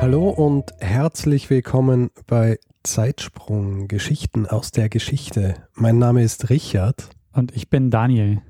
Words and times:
Hallo 0.00 0.30
und 0.30 0.72
herzlich 0.78 1.50
willkommen 1.50 2.08
bei 2.26 2.58
Zeitsprung 2.82 3.86
Geschichten 3.86 4.46
aus 4.46 4.70
der 4.70 4.88
Geschichte. 4.88 5.56
Mein 5.74 5.98
Name 5.98 6.22
ist 6.22 6.48
Richard. 6.48 7.10
Und 7.34 7.54
ich 7.54 7.68
bin 7.68 7.90
Daniel. 7.90 8.40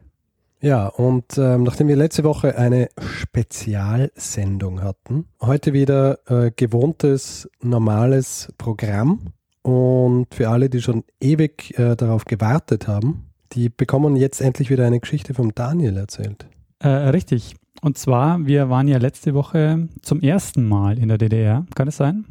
Ja, 0.60 0.86
und 0.86 1.36
ähm, 1.38 1.64
nachdem 1.64 1.88
wir 1.88 1.96
letzte 1.96 2.22
Woche 2.22 2.56
eine 2.56 2.88
Spezialsendung 3.00 4.80
hatten, 4.80 5.24
heute 5.40 5.72
wieder 5.72 6.20
äh, 6.28 6.52
gewohntes, 6.54 7.50
normales 7.60 8.52
Programm. 8.56 9.32
Und 9.62 10.32
für 10.32 10.50
alle, 10.50 10.70
die 10.70 10.80
schon 10.80 11.02
ewig 11.20 11.76
äh, 11.80 11.96
darauf 11.96 12.26
gewartet 12.26 12.86
haben, 12.86 13.32
die 13.54 13.70
bekommen 13.70 14.14
jetzt 14.14 14.40
endlich 14.40 14.70
wieder 14.70 14.86
eine 14.86 15.00
Geschichte 15.00 15.34
vom 15.34 15.52
Daniel 15.52 15.96
erzählt. 15.96 16.46
Äh, 16.78 16.88
richtig. 16.88 17.56
Und 17.80 17.98
zwar, 17.98 18.46
wir 18.46 18.68
waren 18.68 18.88
ja 18.88 18.98
letzte 18.98 19.34
Woche 19.34 19.88
zum 20.02 20.20
ersten 20.20 20.68
Mal 20.68 20.98
in 20.98 21.08
der 21.08 21.18
DDR. 21.18 21.66
Kann 21.74 21.88
es 21.88 21.96
sein? 21.96 22.26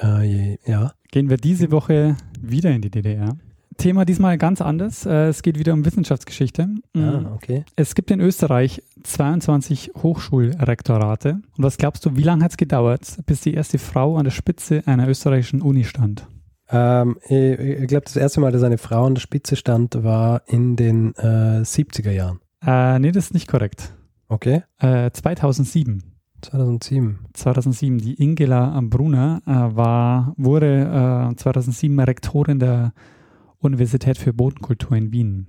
Äh, 0.00 0.58
ja. 0.68 0.92
Gehen 1.10 1.30
wir 1.30 1.36
diese 1.36 1.70
Woche 1.70 2.16
wieder 2.40 2.70
in 2.70 2.82
die 2.82 2.90
DDR. 2.90 3.36
Thema 3.76 4.04
diesmal 4.04 4.38
ganz 4.38 4.60
anders. 4.60 5.06
Äh, 5.06 5.28
es 5.28 5.42
geht 5.42 5.58
wieder 5.58 5.72
um 5.72 5.84
Wissenschaftsgeschichte. 5.84 6.68
Ah, 6.96 6.98
mhm. 6.98 7.26
okay. 7.32 7.64
Es 7.76 7.94
gibt 7.94 8.10
in 8.10 8.20
Österreich 8.20 8.82
22 9.04 9.92
Hochschulrektorate. 10.02 11.40
Und 11.56 11.64
was 11.64 11.78
glaubst 11.78 12.04
du, 12.04 12.16
wie 12.16 12.24
lange 12.24 12.44
hat 12.44 12.52
es 12.52 12.56
gedauert, 12.56 13.18
bis 13.26 13.40
die 13.40 13.54
erste 13.54 13.78
Frau 13.78 14.16
an 14.16 14.24
der 14.24 14.32
Spitze 14.32 14.82
einer 14.86 15.08
österreichischen 15.08 15.62
Uni 15.62 15.84
stand? 15.84 16.26
Ähm, 16.70 17.18
ich, 17.24 17.32
ich 17.32 17.86
glaube, 17.86 18.04
das 18.04 18.16
erste 18.16 18.40
Mal, 18.40 18.52
dass 18.52 18.64
eine 18.64 18.78
Frau 18.78 19.06
an 19.06 19.14
der 19.14 19.22
Spitze 19.22 19.56
stand, 19.56 20.02
war 20.02 20.42
in 20.46 20.76
den 20.76 21.14
äh, 21.14 21.62
70er 21.62 22.10
Jahren. 22.10 22.40
Äh, 22.66 22.98
nee, 22.98 23.12
das 23.12 23.26
ist 23.26 23.34
nicht 23.34 23.48
korrekt. 23.48 23.92
Okay. 24.28 24.62
Äh, 24.78 25.10
2007. 25.10 26.02
2007. 26.42 27.18
2007. 27.32 27.98
Die 27.98 28.14
Ingela 28.22 28.80
Brunner 28.82 29.42
äh, 29.46 29.50
war, 29.50 30.34
wurde 30.36 31.32
äh, 31.32 31.36
2007 31.36 31.98
Rektorin 32.00 32.58
der 32.58 32.92
Universität 33.58 34.18
für 34.18 34.32
Bodenkultur 34.32 34.96
in 34.96 35.12
Wien. 35.12 35.46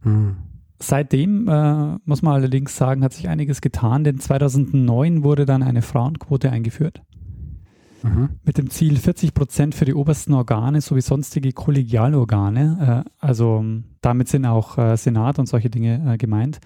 Hm. 0.00 0.36
Seitdem, 0.78 1.48
äh, 1.48 1.98
muss 2.04 2.22
man 2.22 2.34
allerdings 2.34 2.76
sagen, 2.76 3.04
hat 3.04 3.12
sich 3.12 3.28
einiges 3.28 3.60
getan, 3.60 4.04
denn 4.04 4.18
2009 4.18 5.22
wurde 5.22 5.44
dann 5.44 5.62
eine 5.62 5.82
Frauenquote 5.82 6.50
eingeführt. 6.50 7.02
Mhm. 8.02 8.30
Mit 8.42 8.58
dem 8.58 8.68
Ziel 8.68 8.96
40 8.96 9.32
Prozent 9.32 9.74
für 9.76 9.84
die 9.84 9.94
obersten 9.94 10.32
Organe 10.32 10.80
sowie 10.80 11.02
sonstige 11.02 11.52
Kollegialorgane. 11.52 13.04
Äh, 13.06 13.10
also 13.24 13.64
damit 14.00 14.28
sind 14.28 14.44
auch 14.44 14.76
äh, 14.76 14.96
Senat 14.96 15.38
und 15.38 15.46
solche 15.46 15.70
Dinge 15.70 16.14
äh, 16.14 16.16
gemeint 16.16 16.58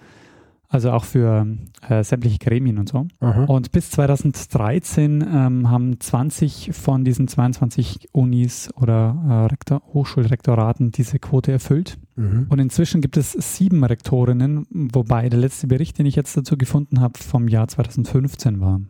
also 0.69 0.91
auch 0.91 1.05
für 1.05 1.47
äh, 1.87 2.03
sämtliche 2.03 2.39
Gremien 2.39 2.77
und 2.77 2.89
so. 2.89 3.07
Aha. 3.21 3.45
Und 3.45 3.71
bis 3.71 3.89
2013 3.91 5.21
ähm, 5.21 5.69
haben 5.69 5.99
20 5.99 6.71
von 6.73 7.05
diesen 7.05 7.27
22 7.27 8.09
Unis 8.11 8.69
oder 8.75 9.15
äh, 9.27 9.33
Rektor, 9.45 9.81
Hochschulrektoraten 9.93 10.91
diese 10.91 11.19
Quote 11.19 11.53
erfüllt. 11.53 11.97
Mhm. 12.15 12.47
Und 12.49 12.59
inzwischen 12.59 12.99
gibt 12.99 13.15
es 13.15 13.31
sieben 13.31 13.83
Rektorinnen, 13.83 14.67
wobei 14.69 15.29
der 15.29 15.39
letzte 15.39 15.67
Bericht, 15.67 15.99
den 15.99 16.05
ich 16.05 16.15
jetzt 16.15 16.35
dazu 16.35 16.57
gefunden 16.57 16.99
habe, 16.99 17.17
vom 17.17 17.47
Jahr 17.47 17.67
2015 17.67 18.59
war. 18.59 18.81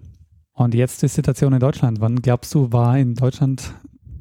Und 0.54 0.74
jetzt 0.74 1.04
die 1.04 1.08
Situation 1.08 1.54
in 1.54 1.60
Deutschland. 1.60 2.02
Wann 2.02 2.16
glaubst 2.24 2.56
du, 2.56 2.72
war 2.72 2.98
in 2.98 3.14
Deutschland, 3.14 3.76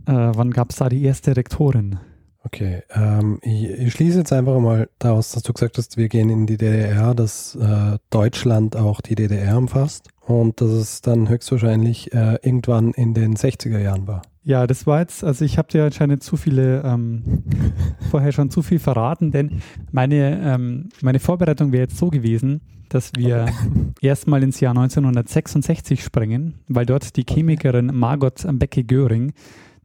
äh, 0.04 0.12
wann 0.12 0.50
gab 0.50 0.70
es 0.70 0.76
da 0.76 0.90
die 0.90 1.02
erste 1.02 1.34
Rektorin? 1.34 1.98
Okay, 2.46 2.82
ähm, 2.94 3.40
ich, 3.42 3.64
ich, 3.64 3.92
schließe 3.92 4.18
jetzt 4.18 4.32
einfach 4.32 4.60
mal 4.60 4.88
daraus, 5.00 5.32
dass 5.32 5.42
du 5.42 5.52
gesagt 5.52 5.78
hast, 5.78 5.96
wir 5.96 6.08
gehen 6.08 6.30
in 6.30 6.46
die 6.46 6.56
DDR, 6.56 7.12
dass 7.12 7.56
äh, 7.56 7.98
Deutschland 8.10 8.76
auch 8.76 9.00
die 9.00 9.16
DDR 9.16 9.58
umfasst 9.58 10.10
und 10.20 10.60
dass 10.60 10.70
es 10.70 11.00
dann 11.00 11.28
höchstwahrscheinlich 11.28 12.12
äh, 12.14 12.38
irgendwann 12.42 12.92
in 12.92 13.14
den 13.14 13.34
60er 13.34 13.80
Jahren 13.80 14.06
war. 14.06 14.22
Ja, 14.44 14.68
das 14.68 14.86
war 14.86 15.00
jetzt, 15.00 15.24
also 15.24 15.44
ich 15.44 15.58
habe 15.58 15.66
dir 15.72 15.86
anscheinend 15.86 16.22
zu 16.22 16.36
viele, 16.36 16.82
ähm, 16.84 17.42
vorher 18.12 18.30
schon 18.30 18.48
zu 18.48 18.62
viel 18.62 18.78
verraten, 18.78 19.32
denn 19.32 19.60
meine, 19.90 20.40
ähm, 20.40 20.90
meine 21.02 21.18
Vorbereitung 21.18 21.72
wäre 21.72 21.82
jetzt 21.82 21.98
so 21.98 22.10
gewesen, 22.10 22.60
dass 22.90 23.10
wir 23.16 23.46
okay. 23.48 23.92
erstmal 24.02 24.44
ins 24.44 24.60
Jahr 24.60 24.70
1966 24.70 26.00
springen, 26.00 26.54
weil 26.68 26.86
dort 26.86 27.16
die 27.16 27.24
Chemikerin 27.28 27.86
Margot 27.86 28.46
Becke-Göring 28.48 29.32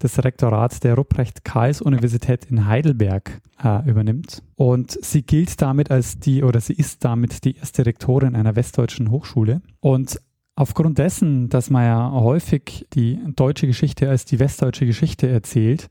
das 0.04 0.24
Rektorat 0.24 0.84
der 0.84 0.96
Ruprecht-Karls-Universität 0.96 2.46
in 2.46 2.68
Heidelberg 2.68 3.42
äh, 3.64 3.90
übernimmt. 3.90 4.44
Und 4.56 4.98
sie 5.02 5.24
gilt 5.24 5.62
damit 5.62 5.92
als 5.92 6.20
die, 6.20 6.44
oder 6.44 6.60
sie 6.60 6.74
ist 6.74 7.04
damit 7.06 7.44
die 7.46 7.56
erste 7.56 7.86
Rektorin 7.86 8.36
einer 8.36 8.56
westdeutschen 8.56 9.12
Hochschule. 9.12 9.62
Und 9.80 10.20
aufgrund 10.56 10.98
dessen, 10.98 11.50
dass 11.50 11.70
man 11.70 11.86
ja 11.86 12.12
häufig 12.12 12.88
die 12.94 13.20
deutsche 13.36 13.68
Geschichte 13.68 14.10
als 14.10 14.26
die 14.26 14.40
westdeutsche 14.40 14.86
Geschichte 14.86 15.28
erzählt, 15.28 15.90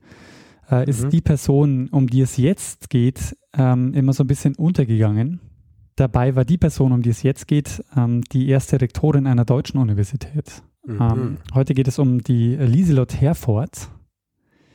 äh, 0.69 0.89
ist 0.89 1.03
mhm. 1.05 1.09
die 1.09 1.21
Person, 1.21 1.89
um 1.89 2.07
die 2.07 2.21
es 2.21 2.37
jetzt 2.37 2.89
geht, 2.89 3.35
ähm, 3.57 3.93
immer 3.93 4.13
so 4.13 4.23
ein 4.23 4.27
bisschen 4.27 4.55
untergegangen. 4.55 5.39
Dabei 5.95 6.35
war 6.35 6.45
die 6.45 6.57
Person, 6.57 6.93
um 6.93 7.01
die 7.01 7.09
es 7.09 7.23
jetzt 7.23 7.47
geht, 7.47 7.83
ähm, 7.95 8.21
die 8.31 8.47
erste 8.49 8.79
Rektorin 8.79 9.27
einer 9.27 9.45
deutschen 9.45 9.79
Universität. 9.79 10.63
Mhm. 10.85 10.97
Ähm, 11.01 11.37
heute 11.53 11.73
geht 11.73 11.87
es 11.87 11.99
um 11.99 12.23
die 12.23 12.55
Lieselot 12.55 13.19
Herford. 13.19 13.89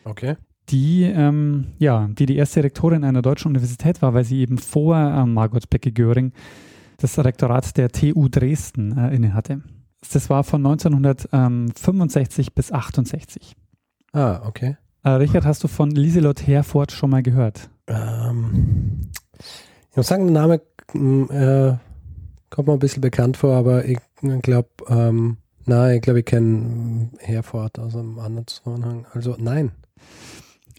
Okay. 0.06 0.37
Die, 0.69 1.03
ähm, 1.05 1.75
ja, 1.78 2.09
die 2.09 2.27
die 2.27 2.37
erste 2.37 2.62
Rektorin 2.62 3.05
einer 3.05 3.22
deutschen 3.22 3.49
Universität 3.49 4.03
war, 4.03 4.15
weil 4.15 4.25
sie 4.25 4.41
eben 4.41 4.59
vor 4.59 4.97
äh, 4.97 5.25
Margot 5.27 5.69
Becke-Göring 5.69 6.33
das 6.99 7.19
Rektorat 7.19 7.77
der 7.77 7.91
TU 7.91 8.28
Dresden 8.28 8.97
äh, 8.97 9.15
innehatte. 9.15 9.62
Das 10.12 10.31
war 10.31 10.44
von 10.44 10.65
1965 10.65 12.55
bis 12.55 12.72
68. 12.72 13.55
Ah, 14.12 14.41
okay. 14.47 14.77
Äh, 15.03 15.11
Richard, 15.11 15.44
hast 15.44 15.62
du 15.62 15.69
von 15.69 15.91
Lieselot 15.91 16.47
Herford 16.47 16.93
schon 16.93 17.11
mal 17.11 17.23
gehört? 17.23 17.69
Ähm, 17.87 19.11
ich 19.91 19.97
muss 19.97 20.06
sagen, 20.09 20.33
der 20.33 20.43
Name 20.43 20.55
äh, 20.94 21.77
kommt 22.50 22.69
mir 22.69 22.75
ein 22.75 22.78
bisschen 22.78 23.03
bekannt 23.03 23.37
vor, 23.37 23.55
aber 23.56 23.84
ich 23.84 23.99
glaube, 24.43 24.69
ähm, 24.88 25.37
nein, 25.65 25.97
ich 25.97 26.03
glaube, 26.03 26.21
ich 26.21 26.25
kenne 26.25 27.11
Herford 27.19 27.78
aus 27.78 27.94
einem 27.94 28.19
anderen 28.19 28.47
Zusammenhang. 28.47 29.06
Also 29.12 29.37
nein. 29.38 29.73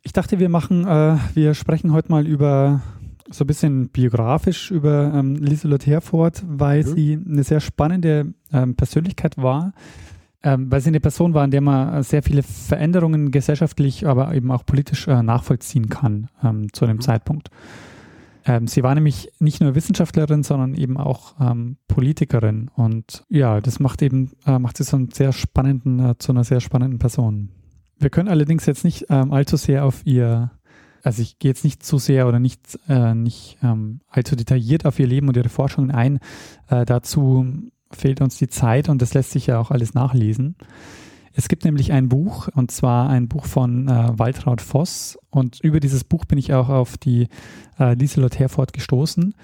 Ich 0.03 0.13
dachte, 0.13 0.39
wir 0.39 0.49
machen, 0.49 0.85
äh, 0.85 1.17
wir 1.33 1.53
sprechen 1.53 1.91
heute 1.91 2.11
mal 2.11 2.25
über 2.25 2.81
so 3.29 3.43
ein 3.43 3.47
bisschen 3.47 3.89
biografisch 3.89 4.71
über 4.71 5.11
ähm, 5.13 5.35
Lieselot 5.35 5.85
Herford, 5.85 6.43
weil 6.47 6.83
mhm. 6.83 6.87
sie 6.87 7.19
eine 7.29 7.43
sehr 7.43 7.59
spannende 7.59 8.33
ähm, 8.53 8.75
Persönlichkeit 8.75 9.37
war, 9.37 9.73
ähm, 10.43 10.71
weil 10.71 10.81
sie 10.81 10.89
eine 10.89 10.99
Person 10.99 11.33
war, 11.33 11.43
an 11.43 11.51
der 11.51 11.61
man 11.61 12.03
sehr 12.03 12.23
viele 12.23 12.43
Veränderungen 12.43 13.31
gesellschaftlich, 13.31 14.07
aber 14.07 14.33
eben 14.33 14.51
auch 14.51 14.65
politisch 14.65 15.07
äh, 15.07 15.21
nachvollziehen 15.21 15.89
kann 15.89 16.29
ähm, 16.43 16.71
zu 16.71 16.85
einem 16.85 16.97
mhm. 16.97 17.01
Zeitpunkt. 17.01 17.49
Ähm, 18.45 18.67
sie 18.67 18.81
war 18.83 18.95
nämlich 18.95 19.29
nicht 19.39 19.59
nur 19.59 19.75
Wissenschaftlerin, 19.75 20.43
sondern 20.43 20.73
eben 20.73 20.97
auch 20.97 21.35
ähm, 21.41 21.75
Politikerin 21.89 22.71
und 22.75 23.25
ja, 23.27 23.59
das 23.59 23.81
macht 23.81 24.01
eben 24.01 24.31
äh, 24.45 24.57
macht 24.57 24.77
sie 24.77 24.83
so 24.83 24.95
einen 24.95 25.11
sehr 25.11 25.33
spannenden 25.33 25.99
äh, 25.99 26.17
zu 26.17 26.31
einer 26.31 26.45
sehr 26.45 26.61
spannenden 26.61 26.97
Person. 26.97 27.49
Wir 27.99 28.09
können 28.09 28.29
allerdings 28.29 28.65
jetzt 28.65 28.83
nicht 28.83 29.07
ähm, 29.09 29.33
allzu 29.33 29.57
sehr 29.57 29.85
auf 29.85 30.05
ihr, 30.05 30.51
also 31.03 31.21
ich 31.21 31.39
gehe 31.39 31.49
jetzt 31.49 31.63
nicht 31.63 31.83
zu 31.83 31.97
sehr 31.97 32.27
oder 32.27 32.39
nicht, 32.39 32.79
äh, 32.87 33.15
nicht 33.15 33.57
ähm, 33.63 34.01
allzu 34.09 34.35
detailliert 34.35 34.85
auf 34.85 34.99
ihr 34.99 35.07
Leben 35.07 35.27
und 35.27 35.37
ihre 35.37 35.49
Forschungen 35.49 35.91
ein. 35.91 36.19
Äh, 36.67 36.85
dazu 36.85 37.45
fehlt 37.91 38.21
uns 38.21 38.37
die 38.37 38.49
Zeit 38.49 38.89
und 38.89 39.01
das 39.01 39.13
lässt 39.13 39.31
sich 39.31 39.47
ja 39.47 39.59
auch 39.59 39.71
alles 39.71 39.93
nachlesen. 39.93 40.55
Es 41.33 41.47
gibt 41.47 41.65
nämlich 41.65 41.91
ein 41.91 42.09
Buch, 42.09 42.47
und 42.55 42.71
zwar 42.71 43.09
ein 43.09 43.27
Buch 43.27 43.45
von 43.45 43.87
äh, 43.87 44.09
Waltraud 44.17 44.59
Voss. 44.59 45.19
Und 45.29 45.59
über 45.59 45.79
dieses 45.79 46.03
Buch 46.03 46.25
bin 46.25 46.39
ich 46.39 46.53
auch 46.53 46.69
auf 46.69 46.97
die 46.97 47.27
äh, 47.79 47.93
Lieselot 47.93 48.39
Herford 48.39 48.73
gestoßen. 48.73 49.35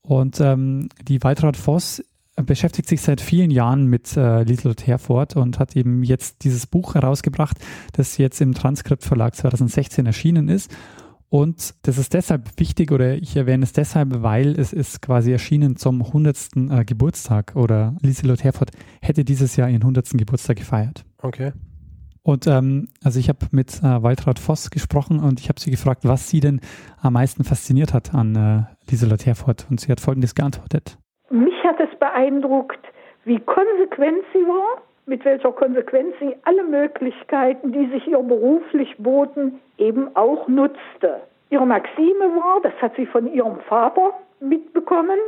Und 0.00 0.40
ähm, 0.40 0.88
die 1.06 1.22
Waltraud 1.22 1.58
Voss 1.58 2.02
beschäftigt 2.46 2.88
sich 2.88 3.02
seit 3.02 3.20
vielen 3.20 3.50
Jahren 3.50 3.86
mit 3.86 4.16
äh, 4.16 4.42
Lieselot 4.42 4.86
Herford 4.86 5.36
und 5.36 5.58
hat 5.58 5.76
eben 5.76 6.02
jetzt 6.02 6.44
dieses 6.44 6.66
Buch 6.66 6.94
herausgebracht, 6.94 7.58
das 7.92 8.18
jetzt 8.18 8.40
im 8.40 8.54
Transkript 8.54 9.04
Verlag 9.04 9.34
2016 9.34 10.06
erschienen 10.06 10.48
ist. 10.48 10.70
Und 11.28 11.74
das 11.82 11.98
ist 11.98 12.14
deshalb 12.14 12.58
wichtig 12.58 12.92
oder 12.92 13.16
ich 13.16 13.36
erwähne 13.36 13.64
es 13.64 13.72
deshalb, 13.72 14.22
weil 14.22 14.58
es 14.58 14.72
ist 14.72 15.02
quasi 15.02 15.32
erschienen 15.32 15.76
zum 15.76 16.02
100. 16.02 16.50
Äh, 16.70 16.84
Geburtstag 16.84 17.56
oder 17.56 17.96
Lieselot 18.00 18.44
Herford 18.44 18.70
hätte 19.02 19.24
dieses 19.24 19.56
Jahr 19.56 19.68
ihren 19.68 19.82
100. 19.82 20.10
Geburtstag 20.12 20.56
gefeiert. 20.56 21.04
Okay. 21.18 21.52
Und 22.22 22.46
ähm, 22.46 22.88
also 23.04 23.20
ich 23.20 23.28
habe 23.28 23.46
mit 23.50 23.78
äh, 23.82 24.02
Waltraud 24.02 24.38
Voss 24.38 24.70
gesprochen 24.70 25.20
und 25.20 25.40
ich 25.40 25.48
habe 25.48 25.60
sie 25.60 25.70
gefragt, 25.70 26.04
was 26.04 26.28
sie 26.28 26.40
denn 26.40 26.60
am 26.98 27.12
meisten 27.12 27.44
fasziniert 27.44 27.92
hat 27.92 28.14
an 28.14 28.34
äh, 28.34 28.62
Lieselot 28.90 29.26
Herford. 29.26 29.66
Und 29.70 29.80
sie 29.80 29.92
hat 29.92 30.00
folgendes 30.00 30.34
geantwortet. 30.34 30.98
Beeindruckt, 32.16 32.80
wie 33.24 33.38
konsequent 33.40 34.24
sie 34.32 34.46
war, 34.48 34.80
mit 35.04 35.22
welcher 35.26 35.52
Konsequenz 35.52 36.14
sie 36.18 36.34
alle 36.44 36.64
Möglichkeiten, 36.64 37.72
die 37.72 37.86
sich 37.88 38.06
ihr 38.08 38.18
beruflich 38.18 38.96
boten, 38.96 39.60
eben 39.76 40.08
auch 40.16 40.48
nutzte. 40.48 41.20
Ihre 41.50 41.66
Maxime 41.66 42.34
war, 42.36 42.60
das 42.62 42.72
hat 42.80 42.96
sie 42.96 43.04
von 43.04 43.30
ihrem 43.32 43.60
Vater 43.68 44.14
mitbekommen, 44.40 45.18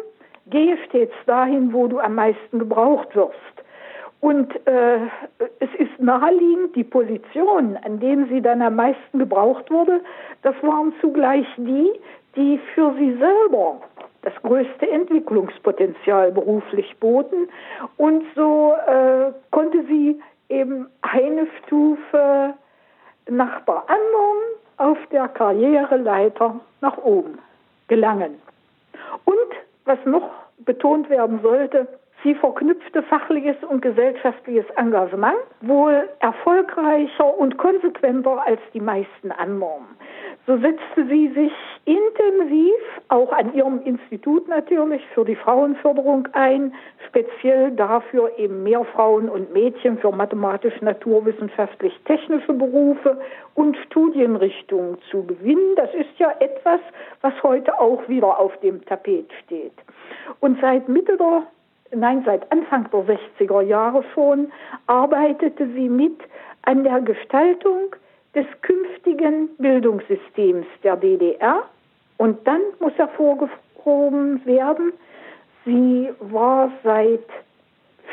gehe 0.46 0.78
stets 0.86 1.12
dahin, 1.26 1.74
wo 1.74 1.88
du 1.88 1.98
am 1.98 2.14
meisten 2.14 2.58
gebraucht 2.58 3.14
wirst. 3.14 3.34
Und 4.20 4.50
äh, 4.66 4.96
es 5.60 5.68
ist 5.78 6.00
naheliegend, 6.00 6.74
die 6.74 6.84
Positionen, 6.84 7.76
an 7.84 8.00
denen 8.00 8.28
sie 8.30 8.40
dann 8.40 8.62
am 8.62 8.76
meisten 8.76 9.18
gebraucht 9.18 9.70
wurde, 9.70 10.00
das 10.42 10.54
waren 10.62 10.94
zugleich 11.02 11.46
die, 11.58 11.92
die 12.34 12.58
für 12.74 12.94
sie 12.98 13.14
selber 13.18 13.82
das 14.22 14.32
größte 14.42 14.90
Entwicklungspotenzial 14.90 16.32
beruflich 16.32 16.96
boten. 16.98 17.48
Und 17.96 18.24
so 18.34 18.74
äh, 18.86 19.32
konnte 19.50 19.84
sie 19.86 20.20
eben 20.48 20.88
eine 21.02 21.46
Stufe 21.62 22.54
nach 23.28 23.60
der 23.62 23.82
anderen 23.88 24.38
auf 24.78 24.98
der 25.10 25.28
Karriereleiter 25.28 26.60
nach 26.80 26.96
oben 26.98 27.38
gelangen. 27.88 28.40
Und 29.24 29.36
was 29.84 29.98
noch 30.04 30.30
betont 30.58 31.08
werden 31.10 31.40
sollte, 31.42 31.86
Sie 32.24 32.34
verknüpfte 32.34 33.02
fachliches 33.04 33.56
und 33.68 33.80
gesellschaftliches 33.80 34.68
Engagement 34.74 35.38
wohl 35.60 36.08
erfolgreicher 36.18 37.38
und 37.38 37.58
konsequenter 37.58 38.44
als 38.44 38.60
die 38.74 38.80
meisten 38.80 39.30
anderen. 39.30 39.86
So 40.48 40.56
setzte 40.56 41.06
sie 41.10 41.28
sich 41.34 41.52
intensiv, 41.84 42.72
auch 43.08 43.30
an 43.32 43.52
ihrem 43.52 43.82
Institut 43.82 44.48
natürlich, 44.48 45.02
für 45.12 45.26
die 45.26 45.36
Frauenförderung 45.36 46.26
ein, 46.32 46.72
speziell 47.06 47.70
dafür 47.72 48.32
eben 48.38 48.62
mehr 48.62 48.82
Frauen 48.86 49.28
und 49.28 49.52
Mädchen 49.52 49.98
für 49.98 50.10
mathematisch, 50.10 50.72
naturwissenschaftlich, 50.80 51.92
technische 52.06 52.54
Berufe 52.54 53.20
und 53.56 53.76
Studienrichtungen 53.88 54.96
zu 55.10 55.22
gewinnen. 55.26 55.76
Das 55.76 55.92
ist 55.92 56.18
ja 56.18 56.32
etwas, 56.40 56.80
was 57.20 57.34
heute 57.42 57.78
auch 57.78 58.08
wieder 58.08 58.40
auf 58.40 58.58
dem 58.60 58.82
Tapet 58.86 59.30
steht. 59.44 59.74
Und 60.40 60.58
seit 60.62 60.88
Mitte 60.88 61.18
der 61.18 61.42
nein, 61.94 62.22
seit 62.24 62.50
Anfang 62.50 62.88
der 62.90 63.18
60er 63.38 63.60
Jahre 63.60 64.02
schon 64.14 64.50
arbeitete 64.86 65.68
sie 65.74 65.90
mit 65.90 66.18
an 66.62 66.84
der 66.84 67.02
Gestaltung 67.02 67.94
des 68.38 68.46
künftigen 68.62 69.48
Bildungssystems 69.58 70.66
der 70.84 70.96
DDR. 70.96 71.64
Und 72.18 72.46
dann 72.46 72.60
muss 72.78 72.92
hervorgehoben 72.94 74.46
werden, 74.46 74.92
sie 75.64 76.08
war 76.20 76.70
seit 76.84 77.24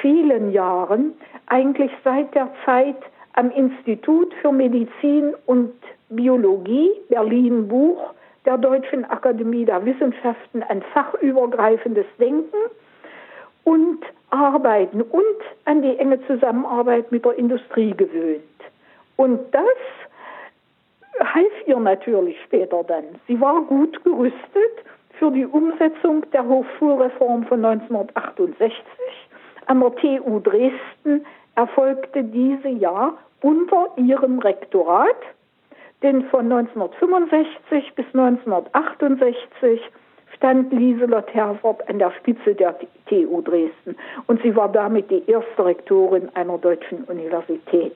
vielen 0.02 0.52
Jahren, 0.52 1.14
eigentlich 1.46 1.92
seit 2.04 2.34
der 2.34 2.50
Zeit 2.66 2.98
am 3.34 3.52
Institut 3.52 4.34
für 4.42 4.52
Medizin 4.52 5.36
und 5.46 5.74
Biologie 6.10 6.90
Berlin 7.10 7.68
Buch 7.68 8.14
der 8.46 8.58
Deutschen 8.58 9.06
Akademie 9.06 9.66
der 9.66 9.86
Wissenschaften 9.86 10.64
ein 10.64 10.82
fachübergreifendes 10.94 12.06
Denken 12.20 12.58
und 13.64 14.00
Arbeiten 14.32 15.02
und 15.04 15.42
an 15.66 15.84
die 15.84 15.98
enge 15.98 16.20
Zusammenarbeit 16.26 17.12
mit 17.12 17.26
der 17.26 17.38
Industrie 17.38 17.92
gewöhnt. 17.92 18.42
Und 19.18 19.40
das 19.52 19.64
half 21.20 21.52
ihr 21.66 21.80
natürlich 21.80 22.38
später 22.44 22.84
dann. 22.84 23.06
Sie 23.28 23.40
war 23.40 23.62
gut 23.62 24.04
gerüstet 24.04 24.86
für 25.20 25.32
die 25.32 25.46
Umsetzung 25.46 26.30
der 26.32 26.46
Hochschulreform 26.46 27.46
von 27.46 27.64
1968. 27.64 28.84
An 29.68 29.80
der 29.80 29.96
TU 29.96 30.40
Dresden 30.40 31.26
erfolgte 31.56 32.24
diese 32.24 32.70
Jahr 32.70 33.18
unter 33.42 33.88
ihrem 33.96 34.40
Rektorat, 34.40 35.16
denn 36.04 36.26
von 36.26 36.52
1965 36.52 37.94
bis 37.96 38.06
1968 38.14 39.82
stand 40.36 40.72
Lieselot 40.74 41.34
Herford 41.34 41.88
an 41.90 42.00
der 42.00 42.12
Spitze 42.20 42.54
der 42.54 42.76
TU 43.08 43.42
Dresden 43.42 43.96
und 44.28 44.42
sie 44.44 44.56
war 44.56 44.70
damit 44.70 45.10
die 45.10 45.24
erste 45.30 45.66
Rektorin 45.66 46.30
einer 46.36 46.58
deutschen 46.58 47.06
Universität. 47.06 47.96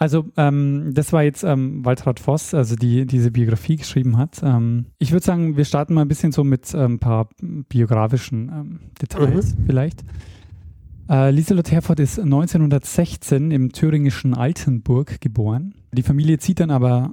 Also 0.00 0.24
ähm, 0.38 0.92
das 0.94 1.12
war 1.12 1.22
jetzt 1.22 1.44
ähm, 1.44 1.84
Waltraud 1.84 2.20
Voss, 2.20 2.54
also 2.54 2.74
die 2.74 3.04
diese 3.04 3.30
Biografie 3.30 3.76
geschrieben 3.76 4.16
hat. 4.16 4.40
Ähm, 4.42 4.86
ich 4.98 5.12
würde 5.12 5.26
sagen, 5.26 5.58
wir 5.58 5.66
starten 5.66 5.92
mal 5.92 6.00
ein 6.00 6.08
bisschen 6.08 6.32
so 6.32 6.42
mit 6.42 6.74
ein 6.74 6.92
ähm, 6.92 6.98
paar 6.98 7.28
biografischen 7.68 8.48
ähm, 8.48 8.80
Details 9.00 9.54
mhm. 9.54 9.66
vielleicht. 9.66 10.02
Äh, 11.10 11.30
Lieselot 11.32 11.70
Herford 11.70 12.00
ist 12.00 12.18
1916 12.18 13.50
im 13.50 13.72
thüringischen 13.72 14.32
Altenburg 14.32 15.20
geboren. 15.20 15.74
Die 15.92 16.02
Familie 16.02 16.38
zieht 16.38 16.60
dann 16.60 16.70
aber 16.70 17.12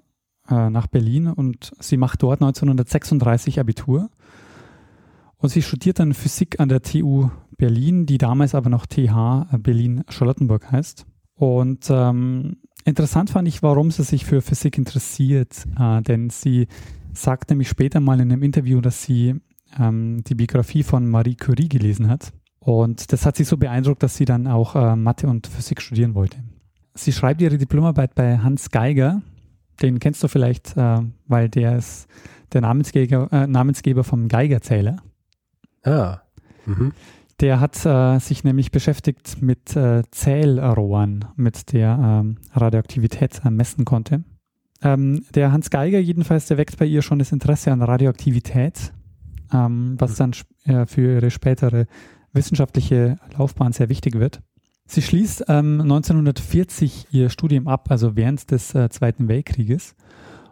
äh, 0.50 0.69
nach 0.69 0.88
Berlin 0.88 1.28
und 1.28 1.74
sie 1.81 1.98
macht 1.98 2.24
dort 2.24 2.42
1936 2.42 3.60
Abitur. 3.60 4.10
Und 5.39 5.50
sie 5.50 5.62
studiert 5.62 6.00
dann 6.00 6.13
Physik 6.13 6.62
an 6.62 6.69
der 6.69 6.81
TU 6.81 7.31
Berlin, 7.57 8.06
die 8.06 8.18
damals 8.18 8.56
aber 8.56 8.69
noch 8.69 8.86
TH 8.86 9.57
Berlin-Charlottenburg 9.57 10.72
heißt. 10.72 11.06
Und 11.36 11.88
ähm, 11.89 12.57
Interessant 12.88 13.30
fand 13.30 13.50
ich, 13.50 13.62
warum 13.62 13.92
sie 13.92 14.04
sich 14.04 14.24
für 14.24 14.42
Physik 14.42 14.78
interessiert, 14.78 15.66
äh, 15.78 16.01
denn 16.01 16.30
sie 16.30 16.68
sagt 17.12 17.50
nämlich 17.50 17.68
später 17.68 18.00
mal 18.00 18.22
in 18.22 18.31
einem 18.31 18.44
Interview, 18.44 18.80
dass 18.80 19.04
sie 19.04 19.36
ähm, 19.78 20.24
die 20.25 20.36
Biografie 20.36 20.84
von 20.84 21.06
Marie 21.06 21.36
Curie 21.36 21.68
gelesen 21.68 22.07
hat. 22.07 22.31
Und 22.62 23.12
das 23.12 23.25
hat 23.25 23.36
sie 23.36 23.44
so 23.44 23.57
beeindruckt, 23.57 24.04
dass 24.04 24.16
sie 24.16 24.24
dann 24.24 24.48
auch 24.48 24.78
äh, 24.78 24.95
Mathe 24.95 25.28
und 25.28 25.48
Physik 25.48 25.81
studieren 25.81 26.16
wollte. 26.16 26.38
Sie 26.94 27.12
schreibt 27.12 27.42
ihre 27.42 27.57
Diplomarbeit 27.57 28.16
bei 28.16 28.38
Hans 28.38 28.72
Geiger. 28.72 29.22
Den 29.81 30.00
kennst 30.00 30.24
du 30.24 30.30
vielleicht, 30.30 30.78
äh, 30.78 31.00
weil 31.28 31.50
der 31.50 31.75
ist 31.75 32.07
der 32.54 32.62
Namensgeber, 32.62 33.28
äh, 33.34 33.48
Namensgeber 33.48 34.06
vom 34.06 34.30
Geigerzähler. 34.30 34.95
Ah. 35.84 36.19
Mhm. 36.66 36.94
Der 37.39 37.60
hat 37.60 37.86
äh, 37.86 38.19
sich 38.19 38.44
nämlich 38.44 38.72
beschäftigt 38.72 39.42
mit 39.42 39.75
äh, 39.75 40.01
Zählrohren, 40.10 41.25
mit 41.36 41.72
der 41.72 42.00
ähm, 42.01 42.38
Radioaktivität 42.54 43.42
äh, 43.45 43.51
messen 43.51 43.86
konnte. 43.86 44.24
Ähm, 44.81 45.24
der 45.36 45.51
Hans 45.51 45.70
Geiger 45.70 46.00
jedenfalls, 46.00 46.48
der 46.48 46.58
weckt 46.58 46.77
bei 46.77 46.86
ihr 46.86 47.01
schon 47.03 47.20
das 47.20 47.32
Interesse 47.32 47.72
an 47.72 47.82
Radioaktivität, 47.84 48.91
ähm, 49.53 49.96
was 50.00 50.15
dann 50.15 50.32
äh, 50.65 50.86
für 50.88 51.15
ihre 51.15 51.29
spätere 51.29 51.86
wissenschaftliche 52.34 53.17
Laufbahn 53.38 53.72
sehr 53.72 53.89
wichtig 53.89 54.15
wird. 54.15 54.41
Sie 54.86 55.01
schließt 55.01 55.50
1940 55.50 57.08
ähm, 57.12 57.20
ihr 57.20 57.29
Studium 57.29 57.67
ab, 57.67 57.91
also 57.91 58.15
während 58.15 58.50
des 58.51 58.74
äh, 58.74 58.89
Zweiten 58.89 59.27
Weltkrieges. 59.27 59.96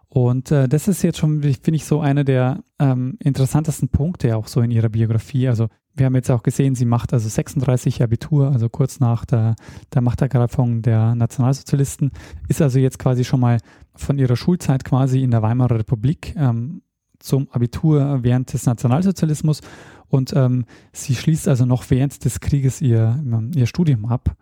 Und 0.09 0.51
äh, 0.51 0.67
das 0.67 0.87
ist 0.87 1.03
jetzt 1.03 1.17
schon, 1.17 1.41
finde 1.41 1.75
ich, 1.75 1.85
so 1.85 2.01
einer 2.01 2.23
der 2.23 2.63
ähm, 2.79 3.17
interessantesten 3.19 3.89
Punkte 3.89 4.35
auch 4.35 4.47
so 4.47 4.61
in 4.61 4.71
ihrer 4.71 4.89
Biografie. 4.89 5.47
Also 5.47 5.67
wir 5.95 6.05
haben 6.05 6.15
jetzt 6.15 6.29
auch 6.29 6.43
gesehen, 6.43 6.75
sie 6.75 6.85
macht 6.85 7.13
also 7.13 7.27
36 7.29 8.03
Abitur, 8.03 8.51
also 8.51 8.69
kurz 8.69 8.99
nach 8.99 9.25
der, 9.25 9.55
der 9.93 10.01
Machtergreifung 10.01 10.81
der 10.81 11.15
Nationalsozialisten, 11.15 12.11
ist 12.47 12.61
also 12.61 12.79
jetzt 12.79 12.99
quasi 12.99 13.23
schon 13.23 13.39
mal 13.39 13.59
von 13.95 14.17
ihrer 14.17 14.35
Schulzeit 14.35 14.83
quasi 14.83 15.23
in 15.23 15.31
der 15.31 15.41
Weimarer 15.41 15.79
Republik 15.79 16.35
ähm, 16.37 16.81
zum 17.19 17.47
Abitur 17.51 18.19
während 18.23 18.51
des 18.53 18.65
Nationalsozialismus 18.65 19.61
und 20.09 20.33
ähm, 20.35 20.65
sie 20.91 21.15
schließt 21.15 21.47
also 21.47 21.65
noch 21.65 21.89
während 21.89 22.23
des 22.23 22.39
Krieges 22.39 22.81
ihr, 22.81 23.21
ihr 23.55 23.65
Studium 23.65 24.05
ab. 24.05 24.35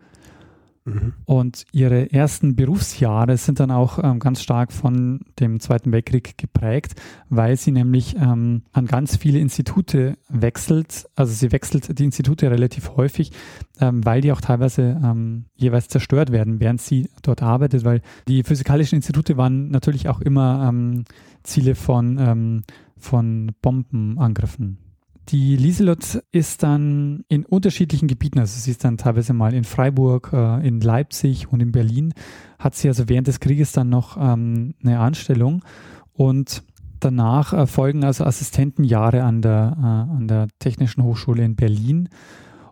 Mhm. 0.84 1.14
Und 1.24 1.64
ihre 1.72 2.12
ersten 2.12 2.56
Berufsjahre 2.56 3.38
sind 3.38 3.58
dann 3.58 3.70
auch 3.70 3.98
ähm, 4.02 4.18
ganz 4.18 4.42
stark 4.42 4.70
von 4.72 5.20
dem 5.40 5.58
Zweiten 5.60 5.92
Weltkrieg 5.92 6.36
geprägt, 6.36 6.94
weil 7.30 7.56
sie 7.56 7.72
nämlich 7.72 8.16
ähm, 8.16 8.62
an 8.72 8.86
ganz 8.86 9.16
viele 9.16 9.38
Institute 9.38 10.18
wechselt. 10.28 11.06
Also 11.16 11.32
sie 11.32 11.52
wechselt 11.52 11.98
die 11.98 12.04
Institute 12.04 12.50
relativ 12.50 12.96
häufig, 12.96 13.32
ähm, 13.80 14.04
weil 14.04 14.20
die 14.20 14.32
auch 14.32 14.42
teilweise 14.42 15.00
ähm, 15.02 15.46
jeweils 15.56 15.88
zerstört 15.88 16.32
werden, 16.32 16.60
während 16.60 16.82
sie 16.82 17.08
dort 17.22 17.42
arbeitet, 17.42 17.84
weil 17.84 18.02
die 18.28 18.42
physikalischen 18.42 18.96
Institute 18.96 19.38
waren 19.38 19.70
natürlich 19.70 20.08
auch 20.10 20.20
immer 20.20 20.68
ähm, 20.68 21.04
Ziele 21.44 21.76
von, 21.76 22.18
ähm, 22.18 22.62
von 22.98 23.52
Bombenangriffen. 23.62 24.83
Die 25.28 25.56
Lieselot 25.56 26.22
ist 26.32 26.62
dann 26.62 27.24
in 27.28 27.46
unterschiedlichen 27.46 28.08
Gebieten, 28.08 28.38
also 28.38 28.58
sie 28.58 28.70
ist 28.70 28.84
dann 28.84 28.98
teilweise 28.98 29.32
mal 29.32 29.54
in 29.54 29.64
Freiburg, 29.64 30.30
äh, 30.34 30.66
in 30.66 30.80
Leipzig 30.80 31.50
und 31.50 31.60
in 31.60 31.72
Berlin, 31.72 32.12
hat 32.58 32.74
sie 32.74 32.88
also 32.88 33.08
während 33.08 33.26
des 33.26 33.40
Krieges 33.40 33.72
dann 33.72 33.88
noch 33.88 34.18
ähm, 34.18 34.74
eine 34.82 35.00
Anstellung 35.00 35.64
und 36.12 36.62
danach 37.00 37.54
äh, 37.54 37.66
folgen 37.66 38.04
also 38.04 38.24
Assistentenjahre 38.24 39.22
an 39.22 39.40
der, 39.40 39.76
äh, 39.78 40.16
an 40.16 40.28
der 40.28 40.48
Technischen 40.58 41.02
Hochschule 41.02 41.42
in 41.42 41.56
Berlin 41.56 42.10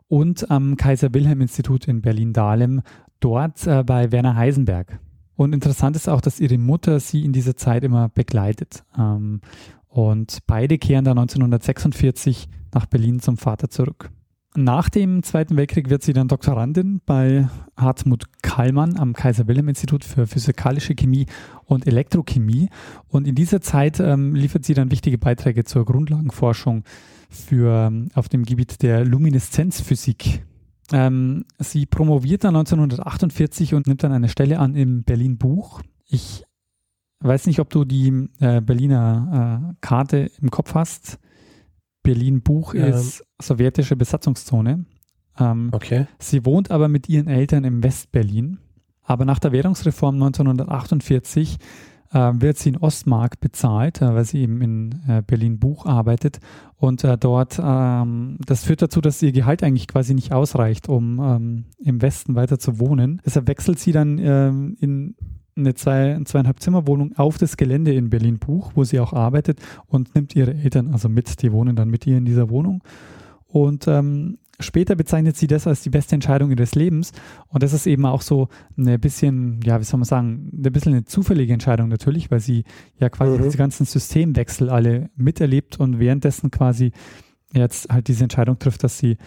und 0.09 0.50
am 0.50 0.76
Kaiser 0.76 1.14
Wilhelm 1.14 1.40
Institut 1.40 1.88
in 1.88 2.02
Berlin-Dahlem, 2.02 2.82
dort 3.21 3.64
bei 3.64 4.12
Werner 4.12 4.37
Heisenberg. 4.37 4.99
Und 5.37 5.54
interessant 5.54 5.97
ist 5.97 6.09
auch, 6.09 6.21
dass 6.21 6.40
ihre 6.40 6.59
Mutter 6.59 7.00
sie 7.00 7.25
in 7.25 7.32
dieser 7.32 7.56
Zeit 7.56 7.82
immer 7.82 8.09
begleitet. 8.09 8.85
Ähm, 8.99 9.40
und 9.92 10.38
beide 10.46 10.78
kehren 10.78 11.04
dann 11.04 11.18
1946 11.18 12.49
nach 12.72 12.87
Berlin 12.87 13.20
zum 13.20 13.37
Vater 13.37 13.68
zurück. 13.68 14.11
Nach 14.54 14.88
dem 14.88 15.22
Zweiten 15.22 15.56
Weltkrieg 15.56 15.90
wird 15.90 16.02
sie 16.02 16.12
dann 16.12 16.28
Doktorandin 16.28 17.00
bei 17.04 17.49
Hartmut 17.76 18.25
Kallmann 18.42 18.99
am 18.99 19.12
Kaiser-Wilhelm-Institut 19.12 20.04
für 20.04 20.26
physikalische 20.26 20.94
Chemie 20.94 21.26
und 21.64 21.87
Elektrochemie. 21.87 22.68
Und 23.08 23.26
in 23.26 23.34
dieser 23.34 23.61
Zeit 23.61 24.00
ähm, 24.00 24.34
liefert 24.34 24.64
sie 24.64 24.75
dann 24.75 24.90
wichtige 24.90 25.16
Beiträge 25.16 25.64
zur 25.64 25.84
Grundlagenforschung 25.84 26.84
für, 27.30 27.87
ähm, 27.87 28.08
auf 28.14 28.28
dem 28.28 28.44
Gebiet 28.44 28.82
der 28.82 29.04
Lumineszenzphysik. 29.04 30.42
Ähm, 30.92 31.44
sie 31.58 31.87
promoviert 31.87 32.44
dann 32.44 32.56
1948 32.56 33.75
und 33.75 33.87
nimmt 33.87 34.02
dann 34.02 34.12
eine 34.12 34.28
Stelle 34.28 34.58
an 34.58 34.75
im 34.75 35.04
Berlin 35.04 35.38
Buch. 35.38 35.80
Ich 36.06 36.44
weiß 37.23 37.47
nicht, 37.47 37.61
ob 37.61 37.71
du 37.71 37.85
die 37.85 38.29
äh, 38.41 38.61
Berliner 38.61 39.73
äh, 39.73 39.75
Karte 39.81 40.31
im 40.41 40.50
Kopf 40.50 40.75
hast. 40.75 41.19
Berlin 42.02 42.43
Buch 42.43 42.75
ähm. 42.75 42.85
ist 42.85 43.25
sowjetische 43.41 43.97
Besatzungszone. 43.97 44.85
Ähm, 45.38 45.71
okay. 45.73 46.07
Sie 46.19 46.45
wohnt 46.45 46.71
aber 46.71 46.88
mit 46.88 47.09
ihren 47.09 47.29
Eltern 47.29 47.64
im 47.64 47.83
Westberlin. 47.83 48.59
Aber 49.02 49.25
nach 49.25 49.38
der 49.38 49.52
Währungsreform 49.52 50.14
1948 50.14 51.59
äh, 52.12 52.33
wird 52.35 52.59
sie 52.59 52.71
in 52.71 52.76
Ostmark 52.76 53.41
bezahlt, 53.41 54.00
äh, 54.00 54.14
weil 54.14 54.25
sie 54.25 54.41
eben 54.41 54.61
in 54.61 55.00
äh, 55.09 55.23
Berlin 55.26 55.59
Buch 55.59 55.87
arbeitet. 55.87 56.41
Und 56.76 57.05
äh, 57.05 57.17
dort, 57.17 57.61
ähm, 57.62 58.38
das 58.45 58.64
führt 58.64 58.83
dazu, 58.83 59.00
dass 59.00 59.23
ihr 59.23 59.33
Gehalt 59.33 59.62
eigentlich 59.62 59.88
quasi 59.88 60.14
nicht 60.14 60.33
ausreicht, 60.33 60.88
um 60.88 61.19
ähm, 61.21 61.64
im 61.79 62.02
Westen 62.02 62.35
weiter 62.35 62.59
zu 62.59 62.79
wohnen. 62.79 63.21
Deshalb 63.25 63.49
wechselt 63.49 63.79
sie 63.79 63.93
dann 63.93 64.19
ähm, 64.19 64.76
in 64.81 65.17
eine 65.56 65.75
zwei, 65.75 66.18
zweieinhalb 66.25 66.61
Zimmerwohnung 66.61 67.16
auf 67.16 67.38
das 67.38 67.56
Gelände 67.56 67.92
in 67.92 68.11
Berlin 68.11 68.38
Buch, 68.38 68.73
wo 68.75 68.85
sie 68.85 69.00
auch 69.00 69.12
arbeitet 69.12 69.61
und 69.87 70.14
nimmt 70.14 70.35
ihre 70.35 70.54
Eltern 70.54 70.88
also 70.92 71.09
mit. 71.09 71.42
Die 71.42 71.52
wohnen 71.52 71.76
dann 71.76 71.90
mit 71.90 72.06
ihr 72.06 72.16
in 72.16 72.25
dieser 72.25 72.49
Wohnung. 72.50 72.82
Und 73.47 73.87
ähm, 73.87 74.38
später 74.61 74.97
bezeichnet 74.97 75.37
sie 75.37 75.47
das 75.47 75.66
als 75.66 75.82
die 75.82 75.90
beste 75.90 76.14
Entscheidung 76.14 76.50
ihres 76.50 76.75
Lebens. 76.75 77.12
Und 77.49 77.62
das 77.62 77.73
ist 77.73 77.87
eben 77.87 78.06
auch 78.06 78.23
so 78.23 78.49
ein 78.78 78.99
bisschen, 78.99 79.61
ja, 79.62 79.78
wie 79.78 79.85
soll 79.85 79.99
man 79.99 80.06
sagen, 80.06 80.50
ein 80.52 80.73
bisschen 80.73 80.94
eine 80.94 81.04
zufällige 81.04 81.52
Entscheidung 81.52 81.88
natürlich, 81.88 82.30
weil 82.30 82.40
sie 82.40 82.64
ja 82.99 83.11
quasi 83.11 83.38
mhm. 83.38 83.42
diese 83.42 83.59
ganzen 83.59 83.85
Systemwechsel 83.85 84.71
alle 84.71 85.11
miterlebt 85.16 85.78
und 85.78 85.99
währenddessen 85.99 86.50
quasi 86.50 86.92
jetzt 87.52 87.92
halt 87.92 88.09
diese 88.09 88.25
Entscheidung 88.25 88.59
trifft, 88.59 88.82
dass 88.85 88.99
sie 88.99 89.18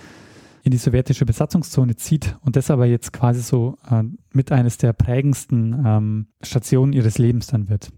in 0.66 0.72
die 0.72 0.78
sowjetische 0.78 1.26
Besatzungszone 1.26 1.96
zieht 1.96 2.36
und 2.42 2.56
das 2.56 2.72
aber 2.72 2.88
jetzt 2.88 3.14
quasi 3.14 3.42
so 3.42 3.78
äh, 3.90 4.02
mit 4.34 4.52
eines 4.52 4.80
der 4.80 4.94
prägendsten 4.94 5.84
ähm, 5.86 6.28
Stationen 6.42 6.92
ihres 6.92 7.20
Lebens 7.20 7.46
dann 7.48 7.70
wird. 7.70 7.92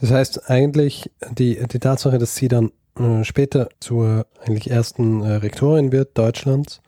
Das 0.00 0.10
heißt 0.10 0.50
eigentlich 0.50 1.10
die, 1.32 1.58
die 1.66 1.78
Tatsache, 1.78 2.18
dass 2.18 2.36
sie 2.36 2.48
dann 2.48 2.70
äh, 2.98 3.24
später 3.24 3.70
zur 3.80 4.26
eigentlich 4.46 4.70
ersten 4.70 5.22
äh, 5.22 5.36
Rektorin 5.36 5.90
wird 5.90 6.18
Deutschlands, 6.18 6.82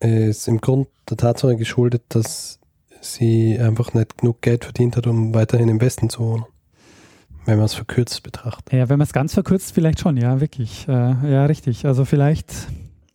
ist 0.00 0.48
im 0.48 0.62
Grund 0.62 0.88
der 1.10 1.18
Tatsache 1.18 1.56
geschuldet, 1.56 2.04
dass 2.08 2.58
sie 3.02 3.58
einfach 3.58 3.92
nicht 3.92 4.16
genug 4.16 4.40
Geld 4.40 4.64
verdient 4.64 4.96
hat, 4.96 5.06
um 5.06 5.34
weiterhin 5.34 5.68
im 5.68 5.82
Westen 5.82 6.08
zu 6.08 6.20
wohnen. 6.20 6.44
Wenn 7.44 7.56
man 7.56 7.66
es 7.66 7.74
verkürzt 7.74 8.22
betrachtet. 8.22 8.72
Ja, 8.72 8.88
wenn 8.88 8.98
man 8.98 9.06
es 9.06 9.12
ganz 9.12 9.34
verkürzt, 9.34 9.72
vielleicht 9.72 10.00
schon, 10.00 10.16
ja, 10.16 10.40
wirklich. 10.40 10.88
Äh, 10.88 10.92
ja, 10.92 11.44
richtig. 11.44 11.84
Also 11.84 12.06
vielleicht 12.06 12.50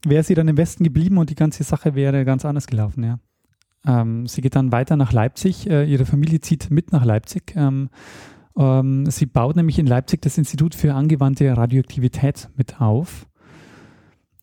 wäre 0.09 0.24
sie 0.24 0.35
dann 0.35 0.47
im 0.47 0.57
Westen 0.57 0.83
geblieben 0.83 1.17
und 1.17 1.29
die 1.29 1.35
ganze 1.35 1.63
Sache 1.63 1.95
wäre 1.95 2.25
ganz 2.25 2.45
anders 2.45 2.67
gelaufen, 2.67 3.03
ja. 3.03 3.19
Ähm, 3.88 4.27
sie 4.27 4.41
geht 4.41 4.55
dann 4.55 4.71
weiter 4.71 4.97
nach 4.97 5.13
Leipzig. 5.13 5.69
Äh, 5.69 5.85
ihre 5.85 6.05
Familie 6.05 6.41
zieht 6.41 6.71
mit 6.71 6.91
nach 6.91 7.05
Leipzig. 7.05 7.53
Ähm, 7.55 7.89
ähm, 8.57 9.09
sie 9.09 9.25
baut 9.25 9.55
nämlich 9.55 9.79
in 9.79 9.88
Leipzig 9.88 10.21
das 10.21 10.38
Institut 10.38 10.75
für 10.75 10.93
angewandte 10.93 11.55
Radioaktivität 11.55 12.50
mit 12.55 12.81
auf. 12.81 13.27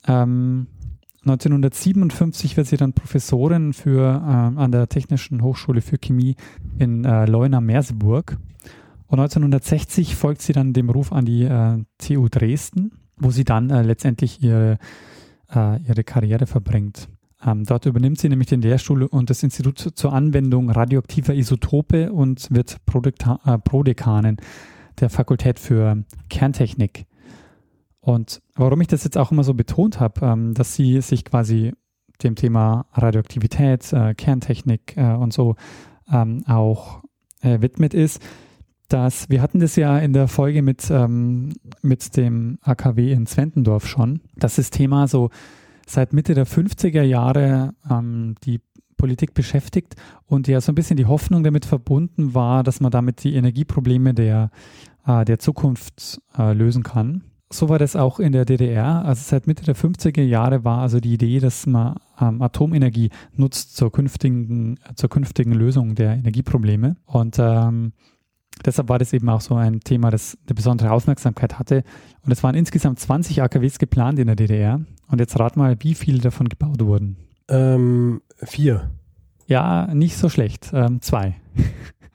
1957 0.04 2.50
ähm, 2.50 2.56
wird 2.56 2.66
sie 2.66 2.76
dann 2.76 2.92
Professorin 2.92 3.72
für, 3.72 4.00
äh, 4.00 4.58
an 4.58 4.72
der 4.72 4.88
Technischen 4.88 5.42
Hochschule 5.42 5.80
für 5.80 5.98
Chemie 5.98 6.34
in 6.78 7.04
äh, 7.04 7.26
Leuna-Merseburg. 7.26 8.36
Und 9.06 9.20
1960 9.20 10.16
folgt 10.16 10.42
sie 10.42 10.52
dann 10.52 10.72
dem 10.72 10.90
Ruf 10.90 11.12
an 11.12 11.24
die 11.24 11.44
äh, 11.44 11.78
TU 11.98 12.26
Dresden, 12.28 12.90
wo 13.16 13.30
sie 13.30 13.44
dann 13.44 13.70
äh, 13.70 13.82
letztendlich 13.82 14.42
ihre 14.42 14.78
äh, 15.54 15.80
ihre 15.82 16.04
Karriere 16.04 16.46
verbringt. 16.46 17.08
Ähm, 17.44 17.64
dort 17.64 17.86
übernimmt 17.86 18.18
sie 18.18 18.28
nämlich 18.28 18.48
den 18.48 18.62
Lehrstuhl 18.62 19.04
und 19.04 19.30
das 19.30 19.42
Institut 19.42 19.78
zur 19.78 20.12
Anwendung 20.12 20.70
radioaktiver 20.70 21.34
Isotope 21.34 22.12
und 22.12 22.48
wird 22.50 22.84
Prodekta 22.86 23.40
äh, 23.44 23.58
Prodekanin 23.58 24.36
der 25.00 25.10
Fakultät 25.10 25.58
für 25.58 26.04
Kerntechnik. 26.28 27.06
Und 28.00 28.42
warum 28.54 28.80
ich 28.80 28.88
das 28.88 29.04
jetzt 29.04 29.16
auch 29.18 29.32
immer 29.32 29.44
so 29.44 29.54
betont 29.54 30.00
habe, 30.00 30.26
ähm, 30.26 30.54
dass 30.54 30.74
sie 30.74 31.00
sich 31.00 31.24
quasi 31.24 31.72
dem 32.22 32.36
Thema 32.36 32.86
Radioaktivität, 32.92 33.92
äh, 33.92 34.14
Kerntechnik 34.14 34.96
äh, 34.96 35.14
und 35.14 35.32
so 35.32 35.56
ähm, 36.12 36.44
auch 36.46 37.02
äh, 37.40 37.60
widmet, 37.60 37.94
ist, 37.94 38.20
dass 38.92 39.30
wir 39.30 39.40
hatten 39.40 39.60
das 39.60 39.76
ja 39.76 39.98
in 39.98 40.12
der 40.12 40.28
Folge 40.28 40.62
mit, 40.62 40.90
ähm, 40.90 41.52
mit 41.82 42.16
dem 42.16 42.58
AKW 42.62 43.12
in 43.12 43.26
Zwentendorf 43.26 43.86
schon, 43.86 44.20
dass 44.36 44.56
das 44.56 44.70
Thema 44.70 45.08
so 45.08 45.30
seit 45.86 46.12
Mitte 46.12 46.34
der 46.34 46.46
50er 46.46 47.02
Jahre 47.02 47.74
ähm, 47.90 48.34
die 48.44 48.60
Politik 48.96 49.34
beschäftigt 49.34 49.96
und 50.26 50.46
ja 50.46 50.60
so 50.60 50.70
ein 50.70 50.76
bisschen 50.76 50.96
die 50.96 51.06
Hoffnung 51.06 51.42
damit 51.42 51.64
verbunden 51.64 52.34
war, 52.34 52.62
dass 52.62 52.80
man 52.80 52.92
damit 52.92 53.24
die 53.24 53.34
Energieprobleme 53.34 54.14
der, 54.14 54.50
äh, 55.06 55.24
der 55.24 55.38
Zukunft 55.38 56.20
äh, 56.38 56.52
lösen 56.52 56.82
kann. 56.82 57.24
So 57.50 57.68
war 57.68 57.78
das 57.78 57.96
auch 57.96 58.20
in 58.20 58.32
der 58.32 58.44
DDR. 58.44 59.04
Also 59.04 59.22
seit 59.24 59.46
Mitte 59.46 59.64
der 59.64 59.76
50er 59.76 60.22
Jahre 60.22 60.64
war 60.64 60.80
also 60.80 61.00
die 61.00 61.14
Idee, 61.14 61.40
dass 61.40 61.66
man 61.66 61.96
ähm, 62.20 62.40
Atomenergie 62.40 63.10
nutzt 63.34 63.76
zur 63.76 63.90
künftigen, 63.90 64.78
zur 64.94 65.10
künftigen 65.10 65.52
Lösung 65.52 65.94
der 65.94 66.12
Energieprobleme. 66.12 66.96
Und 67.04 67.36
ähm, 67.38 67.92
Deshalb 68.64 68.88
war 68.88 68.98
das 68.98 69.12
eben 69.12 69.28
auch 69.28 69.40
so 69.40 69.54
ein 69.54 69.80
Thema, 69.80 70.10
das 70.10 70.38
eine 70.46 70.54
besondere 70.54 70.90
Aufmerksamkeit 70.90 71.58
hatte. 71.58 71.84
Und 72.24 72.32
es 72.32 72.42
waren 72.42 72.54
insgesamt 72.54 73.00
20 73.00 73.42
AKWs 73.42 73.78
geplant 73.78 74.18
in 74.18 74.26
der 74.26 74.36
DDR. 74.36 74.80
Und 75.08 75.18
jetzt 75.18 75.38
rat 75.38 75.56
mal, 75.56 75.76
wie 75.80 75.94
viele 75.94 76.18
davon 76.18 76.48
gebaut 76.48 76.80
wurden. 76.80 77.16
Ähm, 77.48 78.22
vier. 78.42 78.90
Ja, 79.46 79.92
nicht 79.92 80.16
so 80.16 80.28
schlecht. 80.28 80.70
Ähm, 80.72 81.00
zwei. 81.02 81.36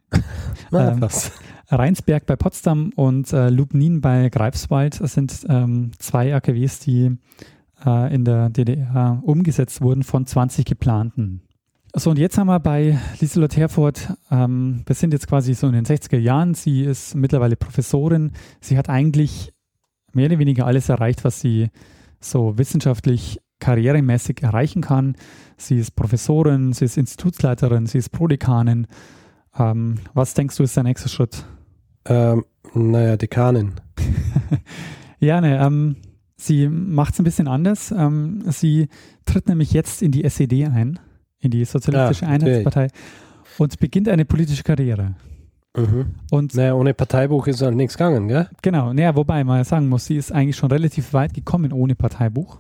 Na, 0.72 0.94
ähm, 0.94 1.01
was? 1.01 1.32
Rheinsberg 1.70 2.25
bei 2.25 2.36
Potsdam 2.36 2.92
und 2.96 3.34
äh, 3.34 3.50
Lubnin 3.50 4.00
bei 4.00 4.30
Greifswald 4.30 4.94
sind 4.96 5.46
ähm, 5.50 5.92
zwei 6.00 6.34
AKWs, 6.34 6.80
die 6.80 7.18
äh, 7.86 8.13
in 8.13 8.24
der 8.24 8.50
DDR 8.50 9.22
umgesetzt 9.24 9.82
wurden 9.82 10.04
von 10.04 10.25
20 10.25 10.66
geplanten. 10.66 11.42
So, 12.00 12.12
und 12.12 12.20
jetzt 12.20 12.38
haben 12.38 12.46
wir 12.46 12.60
bei 12.60 13.00
Lieselot 13.20 13.58
Herford, 13.58 14.13
ähm, 14.30 14.84
wir 14.86 14.94
sind 14.94 15.13
jetzt 15.13 15.27
quasi 15.27 15.56
so 15.56 15.66
in 15.66 15.74
den 15.74 15.86
60er 15.86 16.20
Jahren, 16.20 16.54
sie 16.54 16.84
ist 16.84 17.16
mittlerweile 17.16 17.56
Professorin, 17.56 18.34
sie 18.62 18.77
hat 18.77 18.88
eigentlich 18.88 19.51
mehr 20.13 20.27
oder 20.27 20.38
weniger 20.38 20.68
alles 20.68 20.89
erreicht, 20.89 21.24
was 21.24 21.42
sie 21.42 21.72
so 22.20 22.56
wissenschaftlich 22.60 23.39
karrieremäßig 23.60 24.44
erreichen 24.44 24.84
kann. 24.84 25.16
Sie 25.58 25.80
ist 25.80 25.96
Professorin, 25.96 26.72
sie 26.72 26.86
ist 26.86 26.98
Institutsleiterin, 26.98 27.88
sie 27.88 27.98
ist 27.98 28.10
Prodekanin. 28.10 28.86
Ähm, 29.58 29.96
was 30.13 30.36
denkst 30.36 30.56
du 30.56 30.63
ist 30.63 30.75
der 30.75 30.84
nächste 30.84 31.10
Schritt? 31.10 31.46
Ähm, 32.06 32.46
naja, 32.75 33.18
Dekanin. 33.18 33.74
ja, 35.20 35.42
ne, 35.42 35.58
ähm, 35.66 35.96
sie 36.36 36.70
macht 36.70 37.13
es 37.13 37.20
ein 37.20 37.25
bisschen 37.25 37.48
anders. 37.48 37.89
Ähm, 37.89 38.44
sie 38.46 38.88
tritt 39.25 39.48
nämlich 39.48 39.72
jetzt 39.72 40.04
in 40.04 40.12
die 40.12 40.25
SED 40.25 40.63
ein 40.66 41.00
in 41.39 41.51
die 41.51 41.65
Sozialistische 41.65 42.25
ja, 42.25 42.32
Einheitspartei 42.32 42.88
und 43.58 43.79
beginnt 43.79 44.10
eine 44.10 44.25
politische 44.25 44.63
Karriere. 44.63 45.15
Mhm. 45.75 46.15
Und 46.32 46.56
naja, 46.56 46.74
ohne 46.74 46.94
Parteibuch 46.94 47.48
ist 47.48 47.62
halt 47.62 47.75
nichts 47.75 47.98
gegangen, 47.98 48.27
gell? 48.27 48.50
Genau, 48.62 48.94
naja, 48.94 49.15
wobei 49.15 49.44
man 49.44 49.63
sagen 49.63 49.88
muss, 49.88 50.06
sie 50.06 50.17
ist 50.17 50.32
eigentlich 50.32 50.56
schon 50.56 50.72
relativ 50.72 51.13
weit 51.13 51.34
gekommen 51.34 51.72
ohne 51.72 51.96
Parteibuch. 51.96 52.58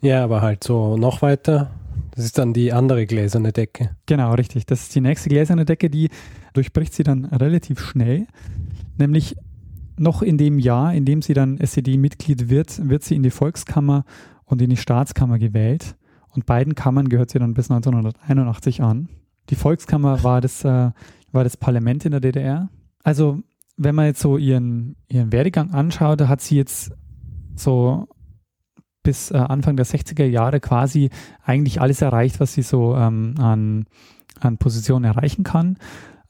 Ja, 0.00 0.24
aber 0.24 0.40
halt 0.40 0.64
so 0.64 0.96
noch 0.96 1.22
weiter. 1.22 1.70
Das 2.14 2.24
ist 2.24 2.38
dann 2.38 2.52
die 2.52 2.72
andere 2.72 3.06
gläserne 3.06 3.52
Decke. 3.52 3.96
Genau, 4.06 4.34
richtig. 4.34 4.66
Das 4.66 4.82
ist 4.82 4.94
die 4.94 5.00
nächste 5.00 5.28
gläserne 5.28 5.64
Decke, 5.64 5.90
die 5.90 6.08
durchbricht 6.54 6.94
sie 6.94 7.04
dann 7.04 7.26
relativ 7.26 7.80
schnell. 7.80 8.26
Nämlich 8.98 9.36
noch 9.98 10.22
in 10.22 10.38
dem 10.38 10.58
Jahr, 10.58 10.94
in 10.94 11.04
dem 11.04 11.22
sie 11.22 11.34
dann 11.34 11.58
SED-Mitglied 11.58 12.48
wird, 12.48 12.88
wird 12.88 13.04
sie 13.04 13.14
in 13.14 13.22
die 13.22 13.30
Volkskammer 13.30 14.04
und 14.44 14.60
in 14.60 14.70
die 14.70 14.76
Staatskammer 14.76 15.38
gewählt. 15.38 15.96
Und 16.34 16.46
beiden 16.46 16.74
Kammern 16.74 17.08
gehört 17.08 17.30
sie 17.30 17.38
dann 17.38 17.54
bis 17.54 17.70
1981 17.70 18.82
an. 18.82 19.08
Die 19.50 19.54
Volkskammer 19.54 20.22
war 20.22 20.40
das, 20.40 20.64
äh, 20.64 20.90
war 21.32 21.44
das 21.44 21.56
Parlament 21.56 22.04
in 22.04 22.12
der 22.12 22.20
DDR. 22.20 22.68
Also, 23.02 23.40
wenn 23.76 23.94
man 23.94 24.06
jetzt 24.06 24.20
so 24.20 24.36
ihren, 24.36 24.96
ihren 25.08 25.32
Werdegang 25.32 25.72
anschaut, 25.72 26.20
da 26.20 26.28
hat 26.28 26.40
sie 26.40 26.56
jetzt 26.56 26.92
so 27.54 28.06
bis 29.02 29.30
äh, 29.30 29.36
Anfang 29.36 29.76
der 29.76 29.86
60er 29.86 30.24
Jahre 30.24 30.60
quasi 30.60 31.10
eigentlich 31.44 31.80
alles 31.80 32.02
erreicht, 32.02 32.40
was 32.40 32.54
sie 32.54 32.62
so 32.62 32.94
ähm, 32.96 33.34
an, 33.38 33.86
an 34.40 34.58
Positionen 34.58 35.04
erreichen 35.04 35.42
kann. 35.42 35.76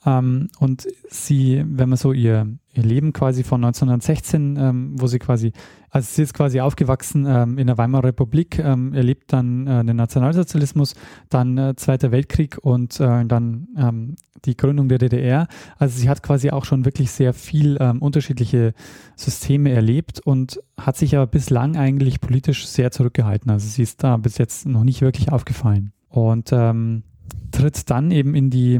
Ähm, 0.05 0.49
und 0.59 0.87
sie, 1.09 1.63
wenn 1.67 1.89
man 1.89 1.97
so 1.97 2.13
ihr, 2.13 2.47
ihr 2.73 2.83
Leben 2.83 3.13
quasi 3.13 3.45
von 3.45 3.65
1916, 3.65 4.57
ähm, 4.59 4.93
wo 5.01 5.07
sie 5.07 5.19
quasi, 5.19 5.53
also 5.91 6.09
sie 6.11 6.23
ist 6.23 6.35
quasi 6.35 6.61
aufgewachsen 6.61 7.27
ähm, 7.29 7.59
in 7.59 7.69
der 7.69 7.79
Weimarer 7.79 8.09
Republik, 8.09 8.59
ähm, 8.59 8.93
erlebt 8.95 9.33
dann 9.33 9.67
äh, 9.67 9.85
den 9.85 9.97
Nationalsozialismus, 9.97 10.95
dann 11.29 11.57
äh, 11.57 11.75
Zweiter 11.77 12.11
Weltkrieg 12.11 12.59
und 12.63 12.99
äh, 12.99 13.25
dann 13.25 13.69
ähm, 13.77 14.17
die 14.45 14.57
Gründung 14.57 14.89
der 14.89 14.99
DDR. 14.99 15.47
Also 15.79 16.01
sie 16.01 16.09
hat 16.09 16.23
quasi 16.23 16.51
auch 16.51 16.65
schon 16.65 16.85
wirklich 16.85 17.13
sehr 17.13 17.33
viel 17.33 17.77
ähm, 17.81 18.03
unterschiedliche 18.03 18.75
Systeme 19.15 19.71
erlebt 19.71 20.19
und 20.19 20.61
hat 20.77 20.97
sich 20.97 21.15
aber 21.15 21.29
bislang 21.29 21.77
eigentlich 21.77 22.21
politisch 22.21 22.67
sehr 22.67 22.91
zurückgehalten. 22.91 23.51
Also 23.53 23.69
sie 23.69 23.83
ist 23.83 24.03
da 24.03 24.17
bis 24.17 24.39
jetzt 24.39 24.67
noch 24.67 24.83
nicht 24.83 25.01
wirklich 25.01 25.31
aufgefallen. 25.31 25.93
Und 26.09 26.51
ähm, 26.53 27.05
tritt 27.53 27.91
dann 27.91 28.11
eben 28.11 28.35
in 28.35 28.51
die, 28.51 28.75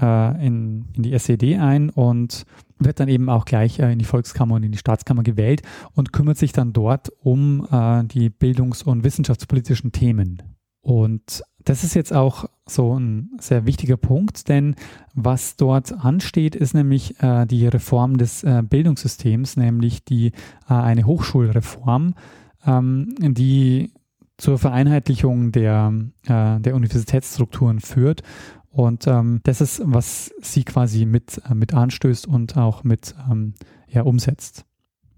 äh, 0.00 0.46
in, 0.46 0.86
in 0.94 1.02
die 1.02 1.12
SED 1.12 1.56
ein 1.58 1.90
und 1.90 2.44
wird 2.78 3.00
dann 3.00 3.08
eben 3.08 3.28
auch 3.28 3.44
gleich 3.44 3.78
äh, 3.78 3.92
in 3.92 3.98
die 3.98 4.04
Volkskammer 4.04 4.56
und 4.56 4.62
in 4.62 4.72
die 4.72 4.78
Staatskammer 4.78 5.22
gewählt 5.22 5.62
und 5.94 6.12
kümmert 6.12 6.38
sich 6.38 6.52
dann 6.52 6.72
dort 6.72 7.10
um 7.20 7.66
äh, 7.70 8.04
die 8.04 8.30
bildungs- 8.30 8.82
und 8.82 9.04
wissenschaftspolitischen 9.04 9.92
Themen. 9.92 10.42
Und 10.80 11.42
das 11.64 11.84
ist 11.84 11.94
jetzt 11.94 12.14
auch 12.14 12.46
so 12.66 12.98
ein 12.98 13.30
sehr 13.38 13.66
wichtiger 13.66 13.96
Punkt, 13.96 14.48
denn 14.48 14.74
was 15.14 15.56
dort 15.56 15.92
ansteht, 15.92 16.56
ist 16.56 16.72
nämlich 16.72 17.20
äh, 17.22 17.46
die 17.46 17.66
Reform 17.66 18.16
des 18.16 18.42
äh, 18.42 18.62
Bildungssystems, 18.62 19.56
nämlich 19.56 20.04
die 20.04 20.28
äh, 20.68 20.74
eine 20.74 21.04
Hochschulreform, 21.04 22.14
ähm, 22.64 23.14
die 23.18 23.92
zur 24.38 24.58
Vereinheitlichung 24.58 25.52
der, 25.52 25.92
äh, 26.26 26.60
der 26.60 26.74
Universitätsstrukturen 26.74 27.80
führt. 27.80 28.22
Und 28.70 29.06
ähm, 29.06 29.40
das 29.42 29.60
ist, 29.60 29.82
was 29.84 30.32
sie 30.40 30.64
quasi 30.64 31.04
mit, 31.04 31.42
äh, 31.50 31.54
mit 31.54 31.74
anstößt 31.74 32.26
und 32.26 32.56
auch 32.56 32.84
mit 32.84 33.14
ähm, 33.30 33.54
ja, 33.88 34.02
umsetzt. 34.02 34.64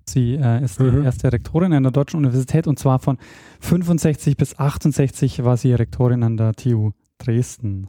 Sie 0.09 0.35
äh, 0.35 0.65
ist 0.65 0.81
mhm. 0.81 1.01
die 1.01 1.05
erste 1.05 1.33
Rektorin 1.33 1.73
an 1.73 1.83
der 1.83 1.93
Deutschen 1.93 2.17
Universität 2.17 2.67
und 2.67 2.79
zwar 2.79 2.99
von 2.99 3.19
65 3.61 4.37
bis 4.37 4.59
68 4.59 5.45
war 5.45 5.57
sie 5.57 5.73
Rektorin 5.75 6.23
an 6.23 6.37
der 6.37 6.55
TU 6.55 6.93
Dresden. 7.19 7.89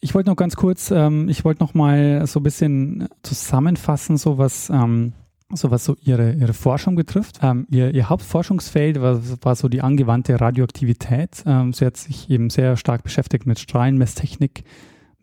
Ich 0.00 0.14
wollte 0.14 0.28
noch 0.28 0.36
ganz 0.36 0.56
kurz, 0.56 0.90
ähm, 0.90 1.28
ich 1.28 1.44
wollte 1.44 1.64
noch 1.64 1.74
mal 1.74 2.26
so 2.26 2.40
ein 2.40 2.42
bisschen 2.42 3.08
zusammenfassen, 3.22 4.18
so 4.18 4.36
was 4.36 4.68
ähm, 4.68 5.14
so 5.52 5.70
was 5.70 5.84
so 5.84 5.96
ihre, 6.02 6.32
ihre 6.32 6.52
Forschung 6.52 6.96
betrifft. 6.96 7.38
Ähm, 7.42 7.66
ihr, 7.70 7.94
ihr 7.94 8.08
Hauptforschungsfeld 8.08 9.00
war, 9.00 9.20
war 9.42 9.54
so 9.54 9.68
die 9.68 9.80
angewandte 9.80 10.40
Radioaktivität. 10.40 11.44
Ähm, 11.46 11.72
sie 11.72 11.86
hat 11.86 11.96
sich 11.96 12.28
eben 12.30 12.50
sehr 12.50 12.76
stark 12.76 13.02
beschäftigt 13.04 13.46
mit 13.46 13.58
Strahlenmesstechnik, 13.58 14.64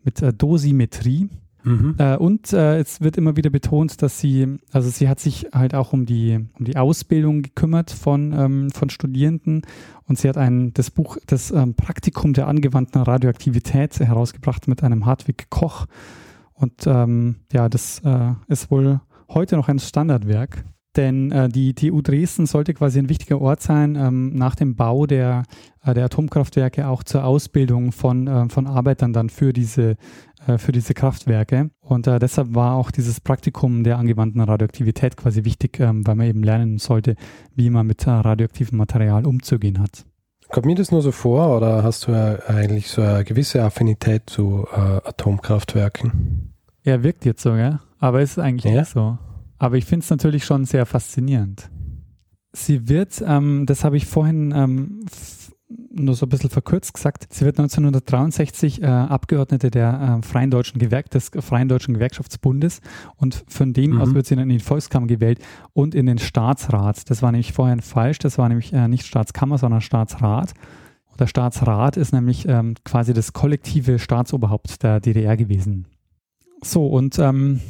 mit 0.02 0.22
äh, 0.22 0.32
Dosimetrie. 0.32 1.28
Mhm. 1.62 1.94
Äh, 1.98 2.16
und 2.16 2.52
äh, 2.52 2.78
es 2.78 3.00
wird 3.00 3.16
immer 3.16 3.36
wieder 3.36 3.50
betont, 3.50 4.02
dass 4.02 4.18
sie, 4.18 4.58
also 4.72 4.88
sie 4.90 5.08
hat 5.08 5.18
sich 5.18 5.48
halt 5.52 5.74
auch 5.74 5.92
um 5.92 6.04
die, 6.04 6.46
um 6.58 6.64
die 6.64 6.76
Ausbildung 6.76 7.42
gekümmert 7.42 7.90
von, 7.90 8.32
ähm, 8.32 8.70
von 8.70 8.90
Studierenden 8.90 9.62
und 10.06 10.18
sie 10.18 10.28
hat 10.28 10.36
ein, 10.36 10.74
das 10.74 10.90
Buch, 10.90 11.16
das 11.26 11.50
ähm, 11.50 11.74
Praktikum 11.74 12.34
der 12.34 12.48
angewandten 12.48 13.00
Radioaktivität 13.00 13.98
herausgebracht 13.98 14.68
mit 14.68 14.82
einem 14.82 15.06
Hartwig 15.06 15.48
Koch. 15.48 15.86
Und 16.52 16.86
ähm, 16.86 17.36
ja, 17.50 17.70
das 17.70 18.00
äh, 18.04 18.34
ist 18.48 18.70
wohl 18.70 19.00
heute 19.28 19.56
noch 19.56 19.68
ein 19.68 19.78
Standardwerk. 19.78 20.64
Denn 20.96 21.32
äh, 21.32 21.48
die 21.48 21.74
TU 21.74 22.02
Dresden 22.02 22.46
sollte 22.46 22.72
quasi 22.72 23.00
ein 23.00 23.08
wichtiger 23.08 23.40
Ort 23.40 23.62
sein, 23.62 23.96
ähm, 23.96 24.34
nach 24.34 24.54
dem 24.54 24.76
Bau 24.76 25.06
der, 25.06 25.42
äh, 25.84 25.92
der 25.92 26.04
Atomkraftwerke 26.04 26.86
auch 26.86 27.02
zur 27.02 27.24
Ausbildung 27.24 27.90
von, 27.90 28.28
äh, 28.28 28.48
von 28.48 28.66
Arbeitern 28.66 29.12
dann 29.12 29.28
für 29.28 29.52
diese, 29.52 29.96
äh, 30.46 30.56
für 30.56 30.70
diese 30.70 30.94
Kraftwerke. 30.94 31.70
Und 31.80 32.06
äh, 32.06 32.20
deshalb 32.20 32.54
war 32.54 32.76
auch 32.76 32.92
dieses 32.92 33.20
Praktikum 33.20 33.82
der 33.82 33.98
angewandten 33.98 34.40
Radioaktivität 34.40 35.16
quasi 35.16 35.44
wichtig, 35.44 35.80
ähm, 35.80 36.06
weil 36.06 36.14
man 36.14 36.28
eben 36.28 36.44
lernen 36.44 36.78
sollte, 36.78 37.16
wie 37.56 37.70
man 37.70 37.88
mit 37.88 38.06
äh, 38.06 38.10
radioaktivem 38.10 38.78
Material 38.78 39.26
umzugehen 39.26 39.80
hat. 39.80 40.04
Kommt 40.48 40.66
mir 40.66 40.76
das 40.76 40.92
nur 40.92 41.02
so 41.02 41.10
vor 41.10 41.56
oder 41.56 41.82
hast 41.82 42.06
du 42.06 42.12
eigentlich 42.12 42.88
so 42.88 43.02
eine 43.02 43.24
gewisse 43.24 43.64
Affinität 43.64 44.30
zu 44.30 44.68
Atomkraftwerken? 44.70 46.53
Er 46.84 47.02
wirkt 47.02 47.24
jetzt 47.24 47.42
so, 47.42 47.54
ja? 47.56 47.80
Aber 47.98 48.20
ist 48.20 48.38
eigentlich 48.38 48.72
ja. 48.72 48.80
nicht 48.80 48.90
so. 48.90 49.18
Aber 49.58 49.76
ich 49.76 49.86
finde 49.86 50.04
es 50.04 50.10
natürlich 50.10 50.44
schon 50.44 50.66
sehr 50.66 50.84
faszinierend. 50.84 51.70
Sie 52.52 52.88
wird, 52.88 53.24
ähm, 53.26 53.64
das 53.66 53.82
habe 53.82 53.96
ich 53.96 54.06
vorhin 54.06 54.52
ähm, 54.54 55.00
nur 55.90 56.14
so 56.14 56.26
ein 56.26 56.28
bisschen 56.28 56.50
verkürzt 56.50 56.94
gesagt, 56.94 57.26
sie 57.32 57.44
wird 57.44 57.58
1963 57.58 58.82
äh, 58.82 58.86
Abgeordnete 58.86 59.70
der 59.70 60.20
äh, 60.20 60.26
Freien 60.26 60.50
Deutschen 60.50 60.78
Gewerk 60.78 61.10
des 61.10 61.30
Freien 61.40 61.68
Deutschen 61.68 61.94
Gewerkschaftsbundes 61.94 62.80
und 63.16 63.44
von 63.48 63.72
dem 63.72 63.92
mhm. 63.92 64.00
aus 64.00 64.14
wird 64.14 64.26
sie 64.26 64.36
dann 64.36 64.50
in 64.50 64.58
die 64.58 64.64
Volkskammer 64.64 65.06
gewählt 65.06 65.38
und 65.72 65.94
in 65.94 66.06
den 66.06 66.18
Staatsrat. 66.18 67.08
Das 67.10 67.22
war 67.22 67.32
nämlich 67.32 67.52
vorhin 67.52 67.80
falsch, 67.80 68.18
das 68.18 68.38
war 68.38 68.48
nämlich 68.48 68.72
äh, 68.72 68.88
nicht 68.88 69.06
Staatskammer, 69.06 69.58
sondern 69.58 69.80
Staatsrat. 69.80 70.52
Und 71.10 71.20
der 71.20 71.26
Staatsrat 71.26 71.96
ist 71.96 72.12
nämlich 72.12 72.46
ähm, 72.48 72.74
quasi 72.84 73.14
das 73.14 73.32
kollektive 73.32 73.98
Staatsoberhaupt 73.98 74.82
der 74.82 75.00
DDR 75.00 75.36
gewesen. 75.36 75.86
So, 76.64 76.86
und 76.86 77.18
ähm, 77.18 77.60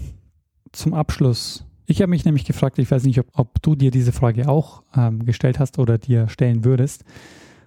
zum 0.73 0.95
Abschluss. 0.95 1.65
Ich 1.87 2.01
habe 2.01 2.11
mich 2.11 2.25
nämlich 2.25 2.45
gefragt, 2.45 2.79
ich 2.79 2.91
weiß 2.91 3.05
nicht, 3.05 3.19
ob, 3.19 3.27
ob 3.33 3.63
du 3.63 3.75
dir 3.75 3.91
diese 3.91 4.13
Frage 4.13 4.49
auch 4.49 4.83
ähm, 4.97 5.25
gestellt 5.25 5.59
hast 5.59 5.79
oder 5.79 5.99
dir 5.99 6.29
stellen 6.29 6.65
würdest, 6.65 7.05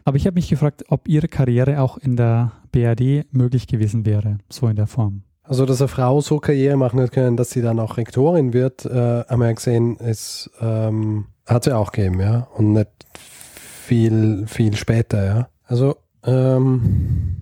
aber 0.05 0.15
ich 0.15 0.25
habe 0.25 0.35
mich 0.35 0.47
gefragt, 0.47 0.85
ob 0.87 1.07
ihre 1.07 1.27
Karriere 1.27 1.81
auch 1.81 1.97
in 1.97 2.15
der 2.15 2.53
BRD 2.71 3.25
möglich 3.31 3.67
gewesen 3.67 4.05
wäre, 4.05 4.37
so 4.49 4.67
in 4.67 4.77
der 4.77 4.87
Form. 4.87 5.23
Also, 5.43 5.65
dass 5.65 5.81
eine 5.81 5.89
Frau 5.89 6.21
so 6.21 6.39
Karriere 6.39 6.77
machen 6.77 6.99
hat 6.99 7.11
können, 7.11 7.37
dass 7.37 7.51
sie 7.51 7.61
dann 7.61 7.79
auch 7.79 7.97
Rektorin 7.97 8.53
wird, 8.53 8.85
äh, 8.85 9.23
haben 9.27 9.41
wir 9.41 9.53
gesehen, 9.53 9.97
es 9.99 10.49
ähm, 10.61 11.25
hat 11.45 11.65
sie 11.65 11.75
auch 11.75 11.91
gegeben, 11.91 12.21
ja. 12.21 12.47
Und 12.55 12.71
nicht 12.71 12.89
viel, 13.13 14.45
viel 14.47 14.75
später, 14.75 15.25
ja. 15.25 15.49
Also, 15.63 15.97
ähm, 16.23 17.35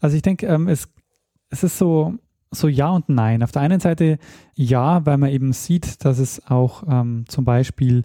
also 0.00 0.16
ich 0.16 0.22
denke, 0.22 0.46
ähm, 0.46 0.68
es, 0.68 0.88
es 1.50 1.64
ist 1.64 1.78
so, 1.78 2.14
so 2.52 2.68
ja 2.68 2.90
und 2.90 3.08
nein. 3.08 3.42
Auf 3.42 3.52
der 3.52 3.62
einen 3.62 3.80
Seite 3.80 4.18
ja, 4.54 5.04
weil 5.04 5.18
man 5.18 5.30
eben 5.30 5.52
sieht, 5.52 6.04
dass 6.04 6.18
es 6.18 6.46
auch 6.48 6.84
ähm, 6.88 7.24
zum 7.26 7.44
Beispiel 7.44 8.04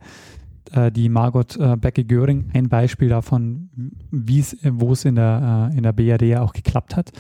äh, 0.72 0.92
die 0.92 1.10
Margot 1.10 1.56
äh, 1.58 1.76
Becke-Göring 1.76 2.52
ein 2.54 2.70
Beispiel 2.70 3.10
davon, 3.10 3.70
wie 4.12 4.40
es, 4.40 4.58
wo 4.64 4.94
es 4.94 5.06
in 5.06 5.16
der, 5.16 5.70
äh, 5.74 5.78
in 5.78 5.84
der 5.84 5.94
BRD 5.94 6.38
auch 6.38 6.54
geklappt 6.54 6.96
hat. 6.96 7.12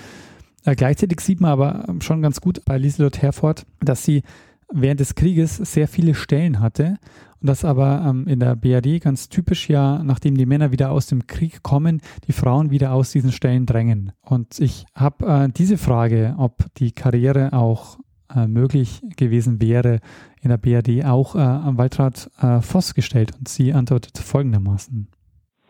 Äh, 0.65 0.75
gleichzeitig 0.75 1.19
sieht 1.21 1.41
man 1.41 1.51
aber 1.51 1.85
schon 1.99 2.21
ganz 2.21 2.41
gut 2.41 2.63
bei 2.65 2.77
Lieselot 2.77 3.21
Herford, 3.21 3.65
dass 3.79 4.03
sie 4.03 4.23
während 4.71 4.99
des 4.99 5.15
Krieges 5.15 5.57
sehr 5.57 5.87
viele 5.87 6.13
Stellen 6.13 6.59
hatte 6.59 6.97
und 7.41 7.49
das 7.49 7.63
aber 7.63 8.03
ähm, 8.07 8.25
in 8.27 8.39
der 8.39 8.55
BRD 8.55 9.01
ganz 9.01 9.29
typisch 9.29 9.69
ja, 9.69 10.01
nachdem 10.03 10.35
die 10.35 10.45
Männer 10.45 10.71
wieder 10.71 10.91
aus 10.91 11.07
dem 11.07 11.27
Krieg 11.27 11.61
kommen, 11.63 12.01
die 12.27 12.31
Frauen 12.31 12.71
wieder 12.71 12.93
aus 12.93 13.11
diesen 13.11 13.31
Stellen 13.31 13.65
drängen. 13.65 14.11
Und 14.21 14.59
ich 14.59 14.85
habe 14.95 15.25
äh, 15.25 15.49
diese 15.49 15.77
Frage, 15.77 16.35
ob 16.37 16.65
die 16.77 16.91
Karriere 16.91 17.53
auch 17.53 17.97
äh, 18.35 18.47
möglich 18.47 19.01
gewesen 19.17 19.61
wäre, 19.61 19.99
in 20.41 20.49
der 20.49 20.57
BRD 20.57 21.05
auch 21.05 21.35
äh, 21.35 21.39
am 21.39 21.77
Waltraud 21.77 22.29
äh, 22.41 22.61
Voss 22.61 22.93
gestellt 22.93 23.31
und 23.37 23.47
sie 23.47 23.73
antwortet 23.73 24.17
folgendermaßen. 24.17 25.07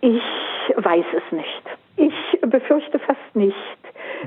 Ich 0.02 0.22
weiß 0.78 1.06
es 1.16 1.36
nicht. 1.36 1.64
Ich 1.98 2.42
befürchte 2.50 3.00
fast 3.00 3.36
nicht. 3.36 3.56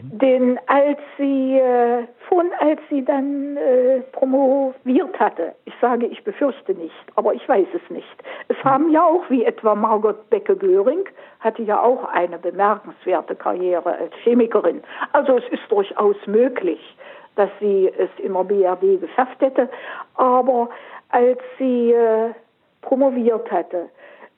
Denn 0.02 0.58
als 0.66 0.98
sie, 1.18 1.58
äh, 1.58 2.04
schon 2.28 2.50
als 2.58 2.80
sie 2.90 3.04
dann 3.04 3.56
äh, 3.56 4.00
promoviert 4.12 5.18
hatte, 5.18 5.54
ich 5.64 5.74
sage, 5.80 6.06
ich 6.06 6.22
befürchte 6.24 6.74
nicht, 6.74 6.94
aber 7.16 7.34
ich 7.34 7.48
weiß 7.48 7.66
es 7.74 7.90
nicht. 7.90 8.06
Es 8.48 8.56
haben 8.64 8.90
ja 8.90 9.04
auch, 9.04 9.28
wie 9.28 9.44
etwa 9.44 9.74
Margot 9.74 10.28
Becke-Göring, 10.30 11.04
hatte 11.40 11.62
ja 11.62 11.80
auch 11.82 12.04
eine 12.04 12.38
bemerkenswerte 12.38 13.34
Karriere 13.34 13.96
als 13.96 14.12
Chemikerin. 14.22 14.82
Also 15.12 15.36
es 15.38 15.48
ist 15.50 15.70
durchaus 15.70 16.16
möglich, 16.26 16.80
dass 17.36 17.50
sie 17.60 17.90
es 17.96 18.10
in 18.18 18.34
der 18.34 18.44
BRD 18.44 19.00
geschafft 19.00 19.40
hätte. 19.40 19.68
Aber 20.14 20.68
als 21.10 21.38
sie 21.58 21.92
äh, 21.92 22.30
promoviert 22.82 23.50
hatte, 23.50 23.88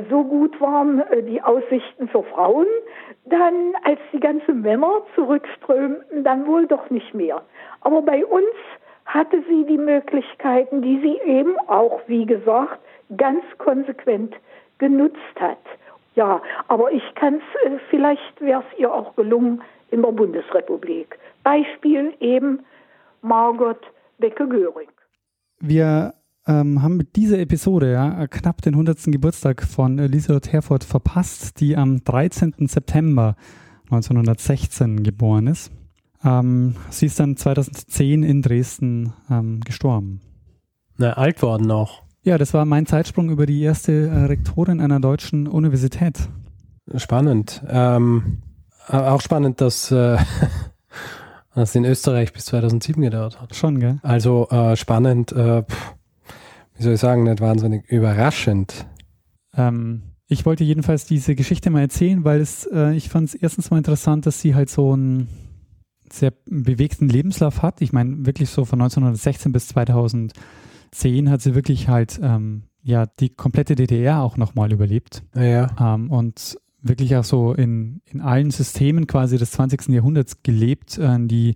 So 0.10 0.23
gut 0.23 0.60
waren 0.62 0.99
äh, 0.99 1.21
die 1.23 1.41
Aussichten 1.41 2.08
für 2.08 2.23
Frauen, 2.23 2.67
dann, 3.25 3.75
als 3.84 3.99
die 4.13 4.19
ganzen 4.19 4.62
Männer 4.62 5.01
zurückströmten, 5.15 6.23
dann 6.23 6.47
wohl 6.47 6.65
doch 6.67 6.89
nicht 6.89 7.13
mehr. 7.13 7.41
Aber 7.82 8.01
bei 8.01 8.25
uns 8.25 8.56
hatte 9.06 9.43
sie 9.49 9.65
die 9.65 9.77
Möglichkeiten, 9.77 10.82
die 10.82 10.99
sie 11.01 11.30
eben 11.30 11.58
auch, 11.67 12.01
wie 12.08 12.25
gesagt, 12.25 12.80
ganz 13.17 13.43
konsequent 13.58 14.34
genutzt 14.77 15.17
hat. 15.39 15.60
Ja, 16.15 16.41
aber 16.67 16.91
ich 16.91 17.04
kann 17.15 17.36
es, 17.36 17.71
äh, 17.71 17.77
vielleicht 17.89 18.39
wäre 18.39 18.63
es 18.71 18.80
ihr 18.80 18.93
auch 18.93 19.15
gelungen 19.15 19.62
in 19.91 20.01
der 20.01 20.12
Bundesrepublik. 20.12 21.17
Beispiel 21.43 22.13
eben 22.19 22.63
Margot 23.21 23.82
Becke-Göring. 24.19 24.89
Wir 25.60 26.13
ähm, 26.47 26.82
haben 26.82 26.97
mit 26.97 27.15
dieser 27.15 27.39
Episode 27.39 27.91
ja, 27.91 28.27
knapp 28.27 28.62
den 28.62 28.73
100. 28.73 29.04
Geburtstag 29.06 29.63
von 29.63 29.99
Elisabeth 29.99 30.51
Herford 30.51 30.84
verpasst, 30.84 31.60
die 31.60 31.77
am 31.77 32.04
13. 32.04 32.67
September 32.67 33.36
1916 33.86 35.04
geboren 35.04 35.47
ist. 35.47 35.71
Ähm, 36.23 36.75
sie 36.89 37.08
ist 37.08 37.19
dann 37.19 37.36
2010 37.36 38.23
in 38.23 38.41
Dresden 38.41 39.13
ähm, 39.30 39.60
gestorben. 39.62 40.21
Na, 40.97 41.13
alt 41.13 41.41
worden 41.41 41.71
auch. 41.71 42.04
Ja, 42.23 42.38
das 42.38 42.54
war 42.54 42.65
mein 42.65 42.86
Zeitsprung 42.86 43.30
über 43.30 43.45
die 43.45 43.62
erste 43.62 44.08
äh, 44.08 44.25
Rektorin 44.25 44.80
einer 44.80 44.99
deutschen 44.99 45.47
Universität. 45.47 46.30
Spannend. 46.95 47.63
Ähm, 47.67 48.43
auch 48.88 49.21
spannend, 49.21 49.62
dass 49.62 49.91
äh, 49.91 50.17
das 51.56 51.75
in 51.75 51.86
Österreich 51.86 52.34
bis 52.34 52.45
2007 52.45 53.01
gedauert 53.01 53.41
hat. 53.41 53.56
Schon, 53.56 53.80
gell? 53.80 53.99
Also 54.04 54.47
äh, 54.49 54.75
spannend, 54.75 55.32
äh, 55.32 55.63
pff, 55.63 55.95
wie 56.82 56.86
soll 56.86 56.94
ich 56.96 57.00
sagen, 57.00 57.24
nicht 57.24 57.41
wahnsinnig 57.41 57.88
überraschend. 57.91 58.88
Ähm, 59.56 60.02
ich 60.28 60.48
wollte 60.48 60.63
jedenfalls 60.63 61.06
diese 61.06 61.36
Geschichte 61.36 61.70
mal 61.70 61.82
erzählen, 61.82 62.24
weil 62.24 62.41
es, 62.41 62.65
äh, 62.74 62.96
ich 62.96 63.10
fand 63.10 63.30
es 63.30 63.36
erstens 63.36 63.70
mal 63.70 63.78
interessant, 63.78 64.26
dass 64.26 64.41
sie 64.41 64.56
halt 64.56 64.67
so 64.67 64.94
einen 64.94 65.28
sehr 66.12 66.34
bewegten 66.46 67.08
Lebenslauf 67.08 67.62
hat. 67.62 67.84
Ich 67.84 67.94
meine, 67.94 68.26
wirklich 68.26 68.50
so 68.50 68.65
von 68.65 68.82
1916 68.82 69.52
bis 69.52 69.67
2010 69.67 71.30
hat 71.30 71.44
sie 71.44 71.54
wirklich 71.54 71.88
halt 71.88 72.20
ähm, 72.24 72.63
ja 72.82 73.06
die 73.06 73.30
komplette 73.30 73.76
DDR 73.76 74.22
auch 74.22 74.38
nochmal 74.38 74.74
überlebt. 74.74 75.22
Ja. 75.36 75.70
Ähm, 75.80 76.10
und 76.10 76.58
wirklich 76.82 77.15
auch 77.15 77.24
so 77.24 77.54
in, 77.54 78.02
in 78.06 78.22
allen 78.22 78.50
Systemen 78.50 79.06
quasi 79.06 79.38
des 79.38 79.52
20. 79.52 79.89
Jahrhunderts 79.89 80.41
gelebt, 80.41 80.98
äh, 80.98 81.20
die, 81.28 81.54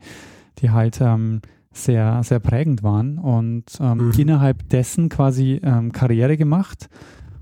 die 0.59 0.69
halt 0.69 1.01
ähm, 1.01 1.41
sehr, 1.75 2.23
sehr 2.23 2.39
prägend 2.39 2.83
waren 2.83 3.17
und 3.19 3.65
ähm, 3.79 4.07
Mhm. 4.09 4.13
innerhalb 4.17 4.69
dessen 4.69 5.09
quasi 5.09 5.59
ähm, 5.63 5.91
Karriere 5.91 6.37
gemacht 6.37 6.89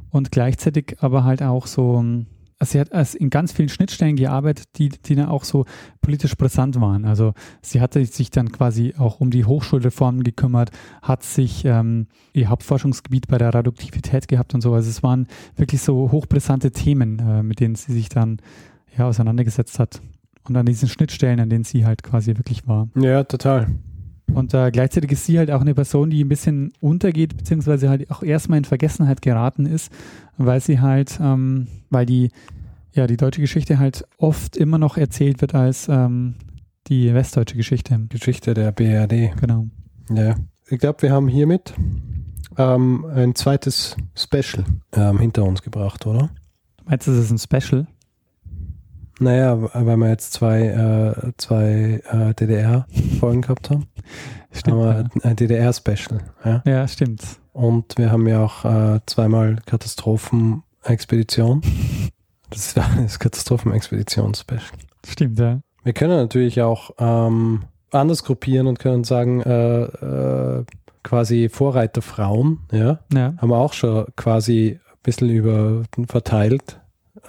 und 0.10 0.32
gleichzeitig 0.32 0.98
aber 1.02 1.24
halt 1.24 1.42
auch 1.44 1.68
so, 1.68 1.98
also 2.60 2.72
sie 2.72 2.80
hat 2.80 2.94
also 2.94 3.18
in 3.18 3.30
ganz 3.30 3.52
vielen 3.52 3.70
Schnittstellen 3.70 4.16
gearbeitet, 4.16 4.68
die, 4.78 4.90
die 4.90 5.16
dann 5.16 5.28
auch 5.28 5.44
so 5.44 5.66
politisch 6.02 6.36
brisant 6.36 6.80
waren. 6.80 7.06
Also 7.06 7.34
sie 7.62 7.82
hatte 7.82 8.04
sich 8.06 8.32
dann 8.32 8.52
quasi 8.52 8.94
auch 8.98 9.20
um 9.20 9.30
die 9.32 9.46
Hochschulreformen 9.46 10.24
gekümmert, 10.24 10.72
hat 11.02 11.24
sich 11.24 11.66
ähm, 11.66 12.08
ihr 12.34 12.50
Hauptforschungsgebiet 12.50 13.28
bei 13.28 13.38
der 13.38 13.54
Radioaktivität 13.54 14.28
gehabt 14.28 14.54
und 14.54 14.62
so. 14.62 14.74
Also 14.74 14.90
es 14.90 15.04
waren 15.04 15.28
wirklich 15.58 15.82
so 15.82 16.12
hochbrisante 16.12 16.72
Themen, 16.72 17.20
äh, 17.20 17.44
mit 17.44 17.60
denen 17.60 17.76
sie 17.76 17.92
sich 17.94 18.10
dann 18.10 18.38
ja 18.98 19.06
auseinandergesetzt 19.08 19.78
hat. 19.80 20.02
Und 20.48 20.56
an 20.58 20.66
diesen 20.66 20.90
Schnittstellen, 20.90 21.40
an 21.40 21.50
denen 21.50 21.64
sie 21.64 21.86
halt 21.86 22.04
quasi 22.04 22.36
wirklich 22.38 22.68
war. 22.68 22.88
Ja, 22.96 23.24
total. 23.24 23.68
Und 24.34 24.54
äh, 24.54 24.72
gleichzeitig 24.72 25.12
ist 25.12 25.26
sie 25.26 25.38
halt 25.38 25.52
auch 25.52 25.62
eine 25.62 25.76
Person, 25.76 26.10
die 26.10 26.24
ein 26.24 26.30
bisschen 26.30 26.74
untergeht, 26.80 27.38
beziehungsweise 27.38 27.90
halt 27.90 28.10
auch 28.12 28.24
erstmal 28.24 28.58
in 28.58 28.66
Vergessenheit 28.66 29.22
geraten 29.22 29.66
ist, 29.66 29.92
weil 30.38 30.60
sie 30.60 30.80
halt, 30.80 31.20
ähm, 31.22 31.68
weil 31.90 32.06
die, 32.06 32.32
ja, 32.94 33.08
die 33.08 33.18
deutsche 33.18 33.42
Geschichte 33.42 33.80
halt 33.80 34.06
oft 34.18 34.58
immer 34.58 34.78
noch 34.78 34.98
erzählt 34.98 35.42
wird 35.42 35.56
als 35.56 35.88
ähm, 35.88 36.36
die 36.88 37.14
westdeutsche 37.14 37.56
Geschichte. 37.56 38.00
Geschichte 38.10 38.54
der 38.54 38.72
BRD. 38.72 39.36
Genau. 39.40 39.68
Ja. 40.10 40.36
Ich 40.70 40.80
glaube, 40.80 41.02
wir 41.04 41.12
haben 41.12 41.28
hiermit 41.28 41.74
ähm, 42.58 43.06
ein 43.14 43.36
zweites 43.36 43.96
Special 44.16 44.66
ähm, 44.94 45.20
hinter 45.20 45.44
uns 45.44 45.62
gebracht, 45.62 46.06
oder? 46.06 46.30
Du 46.78 46.86
meinst, 46.86 47.08
das 47.08 47.16
ist 47.18 47.32
ein 47.32 47.38
Special? 47.38 47.88
Naja, 49.20 49.62
weil 49.74 49.98
wir 49.98 50.10
jetzt 50.10 50.34
zwei, 50.34 50.62
äh, 50.68 51.32
zwei 51.38 52.02
äh, 52.10 52.34
DDR-Folgen 52.34 53.42
gehabt 53.42 53.70
haben. 53.70 53.88
Stimmt. 54.52 54.78
haben 54.78 55.10
wir 55.14 55.26
ein 55.30 55.36
DDR-Special. 55.36 56.22
Ja? 56.46 56.62
ja, 56.66 56.88
stimmt. 56.88 57.24
Und 57.54 57.98
wir 57.98 58.12
haben 58.12 58.28
ja 58.28 58.44
auch 58.44 58.66
äh, 58.66 59.00
zweimal 59.08 59.58
Katastrophenexpedition. 59.66 61.62
Das 62.50 62.76
war 62.76 62.88
das 63.02 63.18
Katastrophenexpedition-Special. 63.18 64.62
Stimmt, 65.08 65.40
ja. 65.40 65.60
Wir 65.84 65.94
können 65.94 66.16
natürlich 66.16 66.62
auch 66.62 66.92
ähm, 67.00 67.64
anders 67.92 68.24
gruppieren 68.24 68.68
und 68.68 68.80
können 68.80 69.04
sagen, 69.04 69.42
äh, 69.42 69.84
äh, 69.84 70.66
quasi 71.04 71.50
Vorreiterfrauen, 71.50 72.60
ja, 72.72 73.00
Ja, 73.14 73.34
haben 73.38 73.50
wir 73.50 73.58
auch 73.58 73.74
schon 73.74 74.06
quasi 74.16 74.80
ein 74.80 74.98
bisschen 75.04 75.30
über 75.30 75.84
verteilt, 76.08 76.80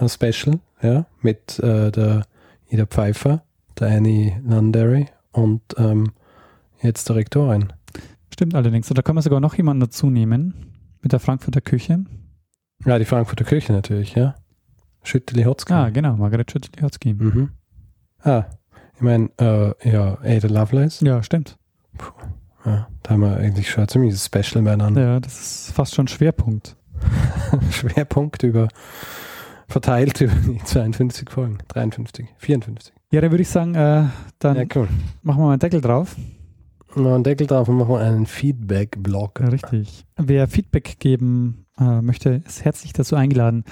Special, 0.09 0.59
ja, 0.83 1.07
mit 1.21 1.59
äh, 1.61 1.91
der 1.91 2.27
Ida 2.69 2.87
Pfeiffer, 2.87 3.43
der 3.79 3.89
Annie 3.89 4.41
Londonderry 4.45 5.07
und 5.33 5.63
ähm, 5.77 6.13
jetzt 6.83 7.09
der 7.09 7.17
Rektorin. 7.17 7.73
stimmt 8.33 8.55
allerdings. 8.55 8.91
Und 8.91 8.99
da 8.99 9.03
kann 9.03 9.15
man 9.15 9.23
sogar 9.23 9.41
noch 9.41 9.55
jemanden 9.55 9.81
dazu 9.81 10.11
nehmen 10.11 10.55
mit 11.01 11.13
der 11.13 11.21
Frankfurter 11.21 11.61
Küche. 11.61 12.05
Ja, 12.85 12.99
die 12.99 13.05
Frankfurter 13.05 13.45
Küche 13.45 13.73
natürlich, 13.73 14.15
ja. 14.15 14.35
Schütteli 15.03 15.45
Hotzki. 15.45 15.73
Ah, 15.73 15.91
genau, 15.91 16.17
Margaret 16.17 16.51
Schüttli-Hotzki. 16.51 17.15
Mhm. 17.15 17.51
Ah, 18.23 18.45
ich 18.97 19.03
meine, 19.03 19.31
äh, 19.39 19.91
ja, 19.91 20.19
Ada 20.23 20.49
Lovelace. 20.49 21.01
Ja, 21.01 21.23
stimmt. 21.23 21.59
Ja, 22.65 22.89
da 23.03 23.11
haben 23.11 23.21
wir 23.21 23.37
eigentlich 23.37 23.71
schon 23.71 23.85
ein 23.85 23.89
ziemliches 23.89 24.25
Special 24.25 24.63
beieinander. 24.65 25.03
Ja, 25.03 25.21
das 25.21 25.41
ist 25.67 25.73
fast 25.73 25.95
schon 25.95 26.09
Schwerpunkt. 26.09 26.77
Schwerpunkt 27.71 28.43
über 28.43 28.69
verteilt 29.69 30.21
über 30.21 30.35
die 30.35 30.59
52 30.63 31.31
Folgen, 31.31 31.59
53, 31.69 32.27
54. 32.39 32.95
Ja, 33.11 33.21
dann 33.21 33.31
würde 33.31 33.43
ich 33.43 33.49
sagen, 33.49 33.75
äh, 33.75 34.05
dann 34.39 34.57
Ja, 34.57 34.65
cool. 34.75 34.89
machen 35.23 35.39
wir 35.41 35.45
mal 35.47 35.53
einen 35.53 35.61
Deckel 35.61 35.81
drauf. 35.81 36.17
Noch 36.97 37.15
einen 37.15 37.25
Deckel 37.25 37.47
drauf 37.47 37.69
und 37.69 37.77
machen 37.77 37.89
wir 37.91 37.99
einen 38.01 38.27
Feedback-Blog. 38.27 39.41
Richtig. 39.41 40.05
Wer 40.17 40.47
Feedback 40.49 40.97
geben 41.01 41.67
äh, 41.79 42.01
möchte, 42.01 42.43
ist 42.47 42.65
herzlich 42.65 42.93
dazu 42.93 43.17
eingeladen. 43.17 43.65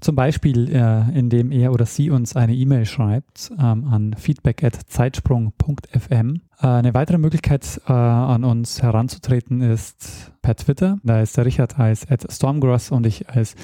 Zum 0.00 0.14
Beispiel, 0.14 0.68
äh, 0.72 1.18
indem 1.18 1.50
er 1.50 1.72
oder 1.72 1.84
sie 1.86 2.10
uns 2.10 2.36
eine 2.36 2.54
E-Mail 2.54 2.84
schreibt 2.86 3.50
ähm, 3.58 3.84
an 3.84 4.14
feedback.zeitsprung.fm. 5.08 6.40
Äh, 6.60 6.66
eine 6.66 6.94
weitere 6.94 7.18
Möglichkeit, 7.18 7.80
äh, 7.88 7.92
an 7.92 8.44
uns 8.44 8.82
heranzutreten, 8.82 9.60
ist 9.60 10.32
per 10.42 10.54
Twitter. 10.56 10.98
Da 11.02 11.20
ist 11.20 11.36
der 11.36 11.46
Richard 11.46 11.78
als 11.78 12.08
at 12.10 12.30
Stormgross 12.30 12.90
und 12.90 13.06
ich 13.06 13.28
als 13.28 13.54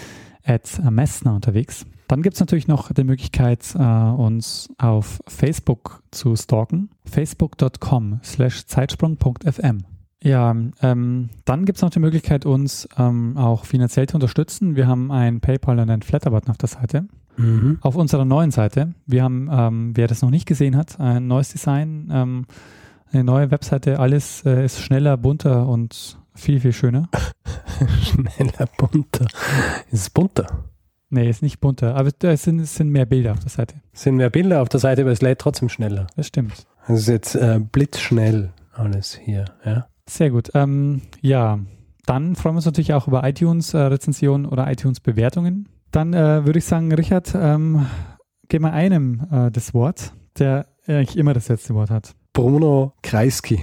at 0.45 0.81
Messner 0.91 1.35
unterwegs. 1.35 1.87
Dann 2.09 2.23
gibt 2.23 2.35
es 2.35 2.41
natürlich 2.41 2.69
noch 2.69 2.93
die 2.93 3.05
Möglichkeit, 3.05 3.75
äh, 3.75 3.83
uns 3.83 4.69
auf 4.79 5.21
Facebook 5.27 6.03
zu 6.11 6.37
stalken. 6.37 6.91
facebook.com 7.05 8.21
slash 8.23 8.67
zeitsprung.fm. 8.67 9.85
Ja, 10.23 10.57
ähm, 10.81 11.29
dann 11.45 11.65
gibt 11.67 11.77
es 11.77 11.83
noch 11.83 11.91
die 11.91 11.99
Möglichkeit, 11.99 12.47
uns 12.47 12.89
ähm, 12.99 13.37
auch 13.37 13.65
finanziell 13.67 14.07
zu 14.07 14.17
unterstützen. 14.17 14.75
Wir 14.75 14.87
haben 14.87 15.13
ein 15.13 15.41
PayPal 15.41 15.79
und 15.79 15.91
einen 15.91 16.03
Flatter-Button 16.03 16.51
auf 16.51 16.57
der 16.57 16.69
Seite. 16.69 17.07
Mhm. 17.37 17.79
Auf 17.83 17.97
unserer 17.97 18.25
neuen 18.25 18.51
Seite, 18.51 18.95
wir 19.07 19.23
haben, 19.23 19.49
ähm, 19.53 19.93
wer 19.95 20.07
das 20.07 20.23
noch 20.23 20.31
nicht 20.31 20.47
gesehen 20.47 20.77
hat, 20.77 20.99
ein 21.01 21.27
neues 21.27 21.51
Design, 21.51 22.09
ähm, 22.13 22.47
eine 23.13 23.25
neue 23.25 23.51
Webseite, 23.51 23.99
alles 23.99 24.45
äh, 24.47 24.65
ist 24.65 24.81
schneller, 24.81 25.17
bunter 25.17 25.69
und 25.69 26.19
viel, 26.35 26.61
viel 26.61 26.73
schöner. 26.73 27.09
Schneller, 28.03 28.69
bunter. 28.77 29.27
Ist 29.91 30.01
es 30.01 30.11
bunter? 30.11 30.65
Nee, 31.11 31.29
ist 31.29 31.43
nicht 31.43 31.61
bunter, 31.61 31.95
aber 31.95 32.11
es 32.23 32.43
sind, 32.43 32.59
es 32.59 32.75
sind 32.75 32.89
mehr 32.91 33.07
Bilder 33.07 33.33
auf 33.33 33.41
der 33.41 33.51
Seite. 33.51 33.77
Sind 33.93 34.17
mehr 34.17 34.31
Bilder 34.31 34.63
auf 34.63 34.69
der 34.69 34.81
Seite, 34.81 35.03
aber 35.03 35.13
es 35.13 35.23
lädt 35.23 35.39
trotzdem 35.39 35.69
schneller. 35.69 36.09
Das 36.17 36.27
stimmt. 36.27 36.67
Also 36.83 36.95
es 36.95 37.01
ist 37.03 37.09
jetzt 37.09 37.35
äh, 37.37 37.61
blitzschnell 37.61 38.53
alles 38.73 39.15
hier. 39.15 39.45
Ja? 39.65 39.87
Sehr 40.09 40.31
gut. 40.31 40.51
Ähm, 40.55 41.03
ja, 41.21 41.61
dann 42.07 42.37
freuen 42.37 42.55
wir 42.55 42.59
uns 42.59 42.67
natürlich 42.67 42.95
auch 42.95 43.07
über 43.07 43.27
iTunes-Rezensionen 43.27 44.47
oder 44.47 44.71
iTunes-Bewertungen. 44.71 45.69
Dann 45.91 46.13
äh, 46.13 46.45
würde 46.45 46.59
ich 46.59 46.65
sagen, 46.65 46.93
Richard, 46.93 47.33
ähm, 47.37 47.87
gib 48.49 48.63
mal 48.63 48.73
einem 48.73 49.27
äh, 49.31 49.51
das 49.51 49.73
Wort, 49.73 50.13
der 50.39 50.67
eigentlich 50.87 51.17
immer 51.17 51.33
das 51.33 51.49
letzte 51.49 51.75
Wort 51.75 51.91
hat. 51.91 52.15
Bruno 52.33 52.93
Kreisky. 53.03 53.61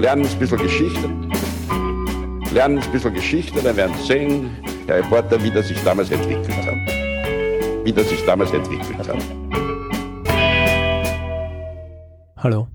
Lernen 0.00 0.24
ein 0.26 0.38
bisschen 0.38 0.56
Geschichte. 0.56 1.08
Lernen 2.54 2.78
ein 2.78 2.90
bisschen 2.90 3.12
Geschichte, 3.12 3.60
dann 3.62 3.76
werden 3.76 3.94
Sie 3.98 4.06
sehen, 4.06 4.56
der 4.88 4.96
Reporter, 4.96 5.42
wie 5.42 5.50
das 5.50 5.68
sich 5.68 5.78
damals 5.84 6.10
entwickelt 6.10 6.56
hat. 6.56 7.84
Wie 7.84 7.92
das 7.92 8.08
sich 8.08 8.24
damals 8.24 8.50
entwickelt 8.50 8.96
hat. 8.96 9.22
Hallo. 12.38 12.68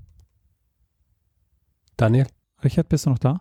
Daniel? 1.96 2.28
Richard, 2.62 2.88
bist 2.88 3.06
du 3.06 3.10
noch 3.10 3.18
da? 3.18 3.40